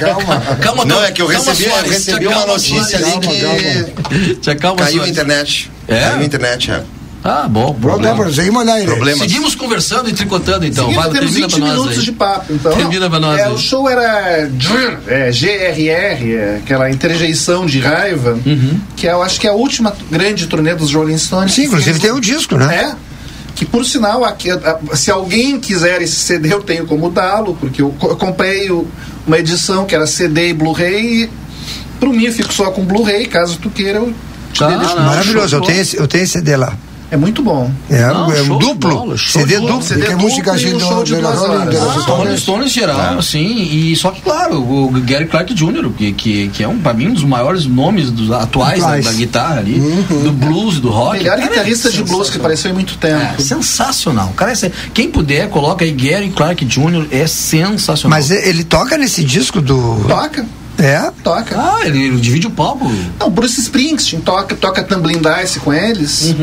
[0.00, 0.56] calma.
[0.60, 4.44] Calma, Não, é que eu calma, recebi, eu recebi uma notícia ali que
[4.76, 5.70] caiu a internet.
[5.86, 6.00] É?
[6.00, 6.82] Caiu a internet, é.
[7.24, 7.74] Ah, bom.
[7.74, 8.00] Pronto,
[8.86, 9.18] problema.
[9.18, 10.86] seguimos conversando e tricotando então.
[10.86, 12.04] Seguimos, Vai, temos termina 20 pra nós minutos aí.
[12.04, 12.72] de papo, então.
[12.72, 13.52] Termina pra nós É, aí.
[13.52, 18.80] o show era Grr, é, GRR, é, aquela interjeição de raiva, Uhum.
[18.96, 21.52] que é, eu acho que é a última grande turnê dos Rolling Stones.
[21.54, 22.92] Sim, inclusive tem um disco, né?
[22.94, 23.08] É.
[23.56, 27.56] Que por sinal, aqui, a- a- se alguém quiser esse CD, eu tenho como dá-lo,
[27.60, 28.86] porque eu, co- eu comprei o-
[29.26, 31.30] uma edição que era CD e Blu-ray e
[31.98, 34.14] pro mim eu fico só com Blu-ray, caso tu queira, eu
[34.52, 36.72] te Ah, dê deixo- não, Maravilhoso, eu tenho, esse, eu tenho esse CD lá.
[37.10, 37.70] É muito bom.
[37.90, 38.90] É, Não, é show um duplo.
[38.94, 39.70] bola, CD bola.
[39.72, 39.86] duplo.
[39.86, 41.74] CD música duplo e um haciendo show de duas horas.
[41.76, 46.48] Ah, Rolling Stones geral, assim, e só que claro, o Gary Clark Jr., que, que,
[46.48, 49.78] que é um, pra mim um dos maiores nomes dos atuais da, da guitarra ali,
[50.22, 51.18] do blues, do rock.
[51.18, 53.34] Melhor Cara, é guitarrista de blues que apareceu em muito tempo.
[53.38, 54.32] É, sensacional.
[54.36, 58.18] Cara, é- quem puder, coloca aí Gary Clark Jr., é sensacional.
[58.18, 60.04] Mas ele toca nesse disco do.
[60.06, 60.44] Toca,
[60.78, 61.10] É?
[61.24, 61.56] toca.
[61.58, 62.90] Ah, ele, ele divide o palco.
[63.18, 66.34] Não, Bruce Springsteen toca, toca Tumbling Dice com eles.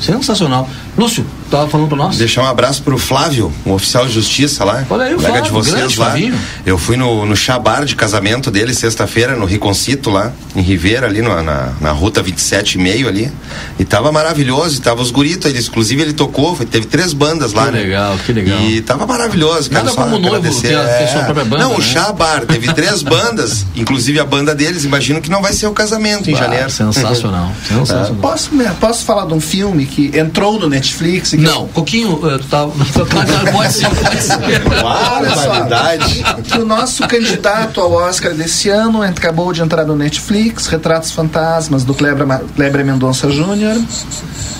[0.00, 0.66] Sensacional.
[0.98, 2.16] Lúcio, tava falando pra nós?
[2.18, 4.84] Deixar um abraço pro Flávio, um oficial de justiça lá.
[4.90, 6.06] Olha aí o colega de Flávio, vocês grande lá.
[6.06, 6.38] Flavinho.
[6.66, 11.22] Eu fui no, no chabar de casamento dele sexta-feira, no Riconcito lá, em Ribeira, ali
[11.22, 13.30] no- na, na ruta 27 e meio ali.
[13.78, 17.52] E tava maravilhoso, e tava os guritos, ele, inclusive ele tocou, foi- teve três bandas
[17.52, 17.78] lá, Que né?
[17.80, 18.60] legal, que legal.
[18.62, 19.84] E tava maravilhoso, cara.
[19.84, 20.68] Nada só como noivo agradecer.
[20.68, 21.84] ter a- ter sua própria banda, Não, o né?
[21.84, 26.28] chabar, teve três bandas, inclusive a banda deles, imagino que não vai ser o casamento
[26.28, 26.68] em janeiro.
[26.70, 27.52] Sensacional.
[27.68, 28.14] sensacional.
[28.20, 28.50] Posso,
[28.80, 30.87] posso falar de um filme que entrou no Netflix?
[30.94, 32.66] Que Não, Coquinho, eh, tu tá.
[32.66, 34.38] Não, pode ser, pode ser.
[34.82, 36.24] Barbaridade.
[36.44, 41.84] que o nosso candidato ao Oscar desse ano acabou de entrar no Netflix, Retratos Fantasmas,
[41.84, 43.76] do Kleber Mendonça Júnior.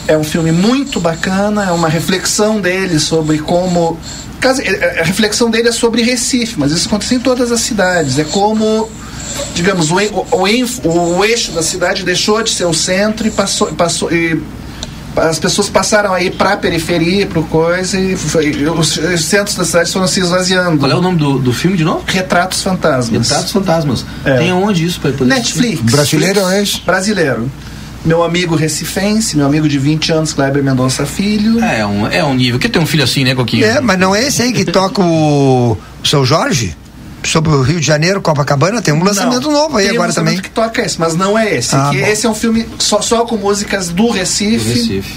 [0.06, 3.98] É um filme muito bacana, é uma reflexão dele sobre como.
[4.40, 8.18] caso- é- A reflexão dele é sobre Recife, mas isso acontece em todas as cidades.
[8.18, 8.88] É como,
[9.54, 13.66] digamos, o, o, o o eixo da cidade deixou de ser o centro e passou.
[13.68, 14.40] passou e,
[15.18, 19.64] as pessoas passaram aí para a periferia, para coisa, e foi- os, os centros da
[19.64, 20.78] cidade foram se esvaziando.
[20.78, 22.02] Qual é o nome do, do filme de novo?
[22.06, 23.28] Retratos Fantasmas.
[23.28, 24.04] Retratos Fantasmas.
[24.24, 24.36] É.
[24.38, 25.80] Tem aonde isso pra poder Netflix.
[25.82, 26.76] Brasileiro es.
[26.78, 27.50] Brasileiro.
[28.04, 31.62] Meu amigo recifense, meu amigo de 20 anos, Kleber Mendonça Filho.
[31.62, 32.58] É um, é um nível.
[32.58, 33.64] Que tem um filho assim, né, Coquinho?
[33.66, 35.72] É, mas não é esse aí que toca o,
[36.02, 36.76] o seu Jorge?
[37.24, 40.08] Sobre o Rio de Janeiro, Copacabana, tem um lançamento Não, novo aí tem um agora
[40.08, 40.42] lançamento também.
[40.42, 41.74] que toca esse, mas não é esse.
[41.74, 44.68] Ah, esse é um filme só, só com músicas do Recife.
[44.72, 45.14] Recife.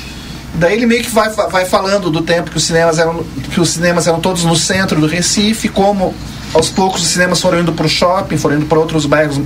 [0.56, 3.24] Daí ele meio que vai, vai falando do tempo que os cinemas eram
[3.54, 6.14] que os cinemas eram todos no centro do Recife, como
[6.54, 9.40] aos poucos os cinemas foram indo para o shopping, foram indo para outros bairros.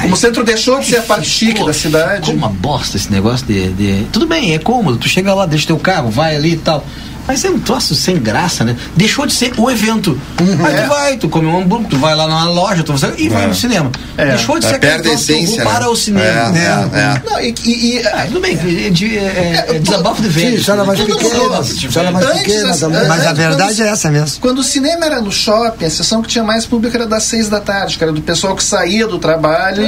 [0.00, 2.20] Como o centro deixou de ser a parte chique da cidade.
[2.26, 4.96] Ficou uma bosta esse negócio de, de- Tudo bem, é cômodo.
[4.98, 6.84] Tu chega lá, deixa teu carro, vai ali e tal.
[7.26, 8.76] Mas é um troço sem graça, né?
[8.96, 10.18] Deixou de ser o evento.
[10.40, 10.66] Uhum.
[10.66, 10.86] Aí tu é.
[10.86, 13.46] vai, tu come um hambúrguer, tu vai lá numa loja tu vai, e vai é.
[13.46, 13.90] no cinema.
[14.16, 14.26] É.
[14.26, 15.70] Deixou de é ser é, aquele troço, essência, né?
[15.70, 16.26] para o cinema.
[16.26, 17.22] É, é né?
[17.24, 18.56] Não, e, e, e ah, tudo bem,
[18.90, 20.58] de, é, desabafo de vento.
[20.58, 21.60] Sim, chora mais pequena,
[21.92, 23.08] chora mais.
[23.08, 24.40] Mas a verdade é essa mesmo.
[24.40, 27.48] Quando o cinema era no shopping, a sessão que tinha mais público era das seis
[27.48, 29.82] da tarde, que era do pessoal que saía do trabalho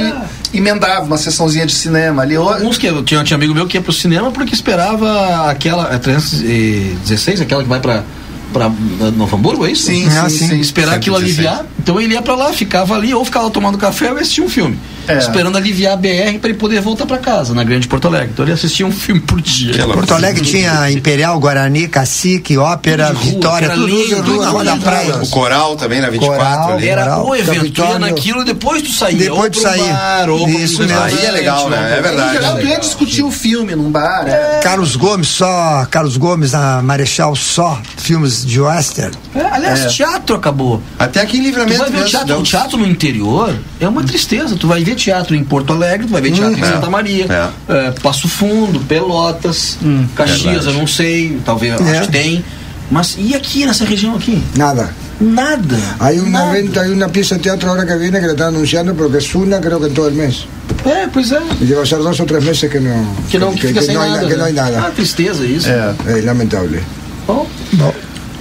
[0.53, 2.35] e emendava uma sessãozinha de cinema ali.
[2.35, 7.22] Alguns que eu tinha, tinha amigo meu que ia pro cinema porque esperava aquela 316
[7.25, 8.03] 16, aquela que vai para
[8.51, 9.87] para eh, Novo Hamburgo, é isso?
[9.87, 10.47] Sim, sim, sim.
[10.47, 10.59] sim.
[10.59, 10.97] Esperar 116.
[10.97, 14.43] aquilo aliviar então ele ia pra lá, ficava ali, ou ficava tomando café ou assistia
[14.43, 14.79] um filme.
[15.05, 15.17] É.
[15.17, 18.29] Esperando aliviar a BR pra ele poder voltar pra casa, na Grande Porto Alegre.
[18.31, 19.73] Então ele assistia um filme por dia.
[19.79, 19.97] Loucura.
[19.97, 24.63] Porto Alegre tinha Imperial, Guarani, Cacique, Ópera, rua, Vitória, era tudo, lindo, tudo na rua
[24.63, 25.15] da praia.
[25.17, 26.87] O coral também na 24 Coral, ali.
[26.87, 29.17] Era Moral, o evento, tu ia naquilo depois tu saía.
[29.17, 29.93] Depois tu saía.
[29.93, 30.97] Bar, Isso mesmo.
[31.01, 31.97] Aí é legal, né?
[31.97, 32.29] É verdade.
[32.29, 34.25] Em geral, tu ia discutir o filme num bar.
[34.25, 34.61] é.
[34.63, 39.13] Carlos Gomes, só Carlos Gomes, na Marechal, só filmes de western.
[39.35, 40.81] É, aliás, teatro acabou.
[40.97, 42.39] Até aqui em Livramento Tu vai ver o mesmo, teatro, não.
[42.41, 44.55] o teatro no interior é uma tristeza.
[44.55, 46.65] Tu vai ver teatro em Porto Alegre, tu vai ver teatro em é.
[46.65, 47.25] Santa Maria,
[47.69, 49.77] é, Passo Fundo, Pelotas,
[50.15, 50.67] Caxias, verdade.
[50.67, 51.97] eu não sei, talvez É.
[51.99, 52.43] acho que tem.
[52.91, 54.41] Mas e aqui nessa região aqui?
[54.55, 54.93] Nada.
[55.19, 55.77] Nada.
[55.99, 56.57] Hay un Nada.
[56.57, 59.17] evento, hay una pieza de teatro ahora que viene que la están anunciando, pero que
[59.19, 60.45] es una creo que en todo el mes.
[60.85, 61.39] É, pois é.
[61.61, 62.93] Lleva a ser dos o tres meses que no,
[63.31, 64.21] Que não que que, que no, hay, nada.
[64.23, 64.61] na- que no hay né?
[64.61, 64.91] Ah, nada.
[64.91, 65.69] tristeza isso.
[66.07, 66.81] Es lamentable.
[67.25, 67.47] Bom,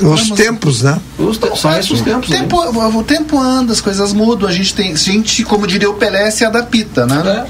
[0.05, 1.01] Os tempos, né?
[1.19, 2.29] os te- são esses os tempos.
[2.31, 2.39] né?
[2.39, 4.93] tempo, o, o tempo anda, as coisas mudam, a gente tem.
[4.93, 7.47] A gente, como diria o Pelé, se adapta, né?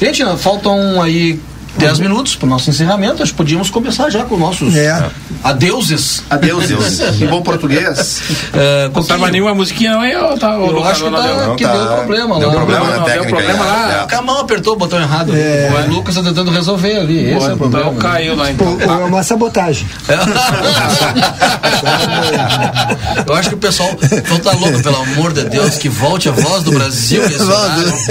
[0.00, 0.06] É.
[0.06, 1.40] Gente, faltam aí
[1.76, 3.22] 10 minutos para o nosso encerramento.
[3.22, 5.10] Acho que podíamos começar já com nossos É.
[5.42, 6.22] adeuses.
[6.30, 7.00] Adeus, Deus.
[7.20, 8.22] em bom português.
[8.56, 10.64] É, Não tava nenhuma musiquinha, não, eu tava.
[10.64, 11.72] Eu acho que, tá, Não, que tá.
[11.72, 12.54] deu problema Deu lá.
[12.54, 13.86] problema Não, deu problema aí, lá.
[13.88, 14.00] né?
[14.02, 15.32] A Camão apertou o botão errado.
[15.32, 17.32] O Lucas tá tentando resolver ali.
[17.32, 17.86] Esse é o problema.
[17.90, 18.76] Então caiu lá então.
[18.80, 19.86] É uma sabotagem.
[23.26, 26.32] Eu acho que o pessoal então tá louco, pelo amor de Deus, que volte a
[26.32, 27.22] voz do Brasil.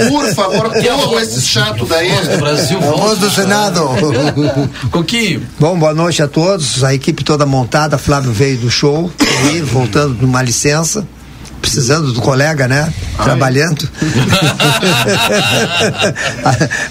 [0.08, 2.10] Por favor, corra esse chato daí.
[2.10, 3.20] Voz do Brasil, A voz volte.
[3.20, 3.88] do Senado.
[4.90, 6.82] Coquinho, Bom, boa noite a todos.
[6.82, 7.96] A equipe toda montada.
[7.96, 9.12] Flávio veio do show,
[9.66, 11.06] voltando de uma licença.
[11.64, 12.92] Precisando do colega, né?
[13.22, 13.88] Trabalhando.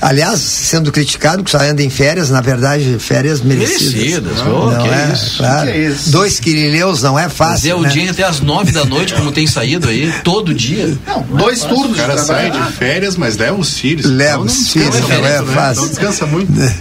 [0.01, 3.93] Aliás, sendo criticado, que só anda em férias, na verdade, férias merecidas.
[3.93, 5.11] Merecidas, oh, não que é?
[5.13, 5.37] isso.
[5.37, 5.65] Claro.
[5.67, 6.11] Que é isso?
[6.11, 7.81] Dois quirileus não é fazer fácil.
[7.81, 7.87] né?
[7.87, 10.97] audiência até as 9 da noite, como tem saído aí, todo dia.
[11.05, 12.71] Não, dois turnos O de cara sai trabalho.
[12.71, 14.05] de férias, mas leva os filhos.
[14.05, 15.53] Leva Então, os não filhos, não é né?
[15.53, 15.81] fácil.
[15.83, 16.51] Não descansa muito.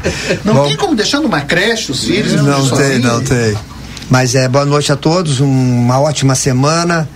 [0.45, 0.67] Não Bom.
[0.67, 2.33] tem como deixar numa creche os filhos.
[2.43, 3.03] Não tem, sozinho.
[3.03, 3.57] não tem.
[4.11, 5.47] Mas é boa noite a todos, um-
[5.85, 7.09] uma ótima semana,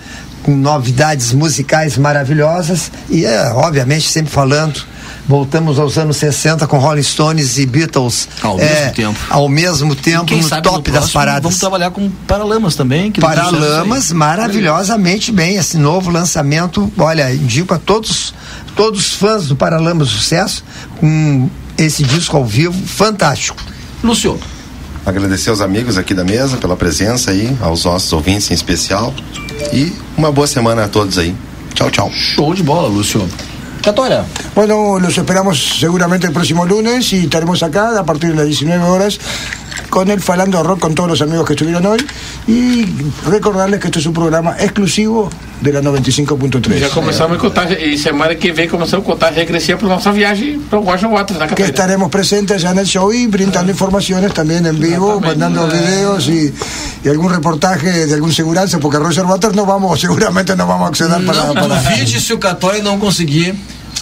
[0.47, 4.81] com novidades musicais maravilhosas e é, obviamente, sempre falando.
[5.29, 8.29] Voltamos aos anos 60 com Rolling Stones e Beatles.
[8.41, 9.19] Ao é, mesmo tempo.
[9.29, 11.43] Ao mesmo tempo, no sabe top no das paradas.
[11.43, 13.11] Vamos trabalhar com Paralamas também.
[13.11, 15.57] que Paralamas, maravilhosamente bem.
[15.57, 18.33] Esse novo lançamento, olha, indico a todos,
[18.77, 20.63] todos os fãs do Paralamas Sucesso,
[21.01, 23.61] com esse disco ao vivo fantástico.
[24.05, 24.56] aí.
[25.07, 29.15] Agradecer aos amigos aqui da mesa pela presença aí, aos nossos ouvintes em especial.
[29.73, 31.33] E uma boa semana a todos aí.
[31.75, 32.11] Tchau, tchau.
[32.13, 33.25] show de bola, Lúcio.
[34.55, 38.83] Bueno, los esperamos seguramente el próximo lunes y estaremos acá a partir de las 19
[38.85, 39.19] horas
[39.91, 41.99] con el Falando Rock con todos los amigos que estuvieron hoy
[42.49, 42.87] y
[43.27, 45.31] recordarles que esto es un programa exclusivo
[45.61, 46.89] de la Já 95.3.
[46.91, 50.79] começamos a contar, e semana que vem começamos a contar regressiva para nossa viagem para
[50.81, 54.79] o Roger Waters, Que estaremos presentes allá en el show y brindando informaciones también en
[54.79, 56.53] vivo, mandando videos y,
[57.05, 60.89] y algún reportaje de algún seguranza, porque Roger Waters no vamos, seguramente no vamos a
[60.89, 63.55] acceder para, Não para- duvide se o Catória não conseguir.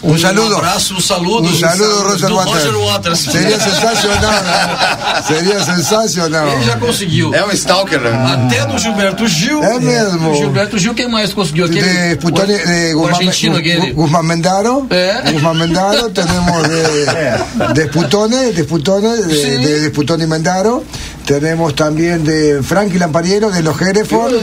[0.05, 0.57] Um saludo.
[0.57, 1.49] abraço, um saludo.
[1.49, 2.65] Un saludo, Roger do Waters.
[2.65, 3.19] Roger Waters.
[3.21, 4.45] Sería sensacional.
[4.45, 5.23] ¿no?
[5.27, 6.49] Sería sensacional.
[6.49, 7.35] Ele já conseguiu.
[7.35, 8.11] É um stalker, né?
[8.47, 9.63] Até do Gilberto Gil.
[9.63, 10.31] É mesmo.
[10.31, 11.65] Do Gilberto Gil, quem mais conseguiu?
[11.67, 13.93] Aquele, de, Putone- de o, o Guzmán, argentino aquele.
[13.93, 15.33] Gu- Guzmán Mendaro, Eh.
[15.33, 19.51] Guzmán Mendaro, tenemos de, de Sputone, de Sputone, de, Sí.
[19.65, 20.85] de, de Sputone y Mendaro,
[21.25, 24.35] tenemos también de Frankie Lampariero, de los Hereford,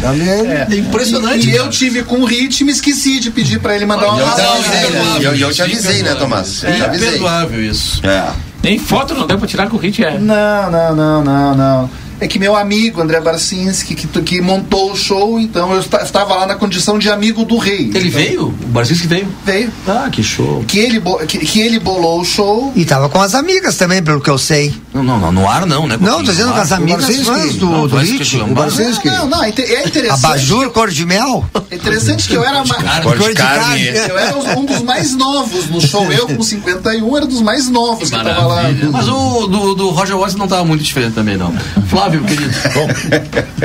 [0.00, 0.46] también.
[0.70, 1.48] É impressionante.
[1.48, 4.24] E eu tive com o ritmo e esqueci de pedir pra ele mandar uma Eu
[4.24, 4.54] te mensagem.
[4.54, 5.18] avisei, né?
[5.20, 6.62] Eu, eu te avisei, né, Tomás?
[6.62, 8.00] Eu É imperdoável isso.
[8.06, 8.32] É.
[8.62, 10.18] Nem foto não deu para tirar com o Hit, é.
[10.18, 11.90] Não, não, não, não, não.
[12.20, 16.34] É que meu amigo André Barcinski, que, que montou o show, então eu esta- estava
[16.34, 17.90] lá na condição de amigo do rei.
[17.94, 18.46] Ele veio?
[18.48, 19.28] O Barcinski veio?
[19.44, 19.72] Veio.
[19.86, 20.64] Ah, que show.
[20.66, 22.72] Que ele, que, que ele bolou o show.
[22.74, 24.74] E tava com as amigas também, pelo que eu sei.
[24.92, 25.96] Não, não, não, no ar não, né?
[26.00, 28.36] Não, tô dizendo com as amigas fãs do, Não, do Hit.
[28.38, 29.08] O Barcinski.
[29.08, 30.24] Não, não, é é interessante.
[30.24, 31.44] Abajur, cor de mel?
[31.70, 33.84] É interessante que eu era ma- Cor de Cor de carne.
[33.86, 36.10] Eu era um dos mais novos no show.
[36.10, 38.62] Eu, com 51, era dos mais novos que tava lá.
[38.90, 41.52] Mas o do, do Roger Waters não tava muito diferente também, não.
[41.88, 42.50] Flávio, querido.
[42.74, 42.88] Bom,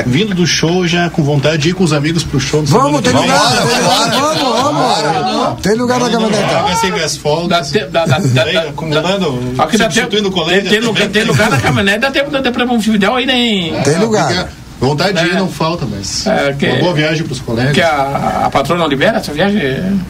[0.06, 2.64] vindo do show, já com vontade de ir com os amigos pro show.
[2.65, 5.61] Vamos, tem lugar, tem lugar, vamos, vamos.
[5.61, 6.48] Tem lugar na caminhoneta.
[6.48, 7.72] Paga sem as Dá folgas.
[7.72, 10.70] te- dá- dá- dá- Daí, dá- acumulando, substituindo o colega.
[10.70, 10.80] Tem,
[11.24, 13.74] lugar, na caminhonete, dá tempo de pra um vídeo aí, nem.
[13.84, 14.49] Tem lugar.
[14.80, 15.36] Vontade de ir É.
[15.40, 17.74] não falta, mas É, que- uma boa viagem pros colegas.
[17.74, 19.61] Que a, a patroa não libera essa viagem?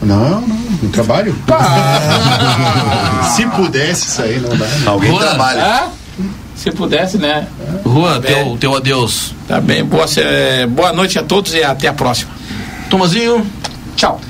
[0.02, 1.36] Não, não, no trabalho.
[1.48, 4.64] Ah, Se pudesse sair, não dá.
[4.66, 4.82] né?
[4.86, 5.22] Alguém Boa.
[5.22, 5.62] trabalha.
[5.64, 5.88] Ah,
[6.56, 7.46] se pudesse, né?
[7.84, 9.34] Juan, teu, teu adeus.
[9.48, 9.84] Tá bem.
[9.84, 10.06] Boa,
[10.70, 12.30] boa noite a todos e até a próxima.
[12.88, 13.44] Tomazinho.
[13.96, 14.20] Tchau.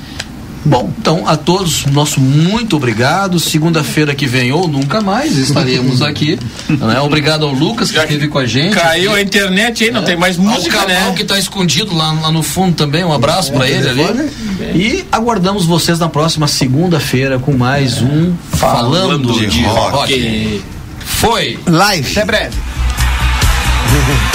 [0.67, 3.39] Bom, então a todos, nosso muito obrigado.
[3.39, 6.39] Segunda-feira que vem ou nunca mais estaremos aqui.
[6.67, 6.99] né?
[7.01, 8.73] Obrigado ao Lucas que Já esteve com a gente.
[8.73, 11.13] Caiu a internet aí, não tem mais Ao música, Cabal né?
[11.15, 13.03] que está escondido lá, lá no fundo também.
[13.03, 14.31] Um abraço para ele ali.
[14.73, 19.91] E aguardamos vocês na próxima segunda-feira com mais um Falando, de de, Rock.
[19.95, 20.61] rock.
[21.05, 21.57] Foi.
[21.67, 22.11] Live.
[22.11, 22.57] Até breve.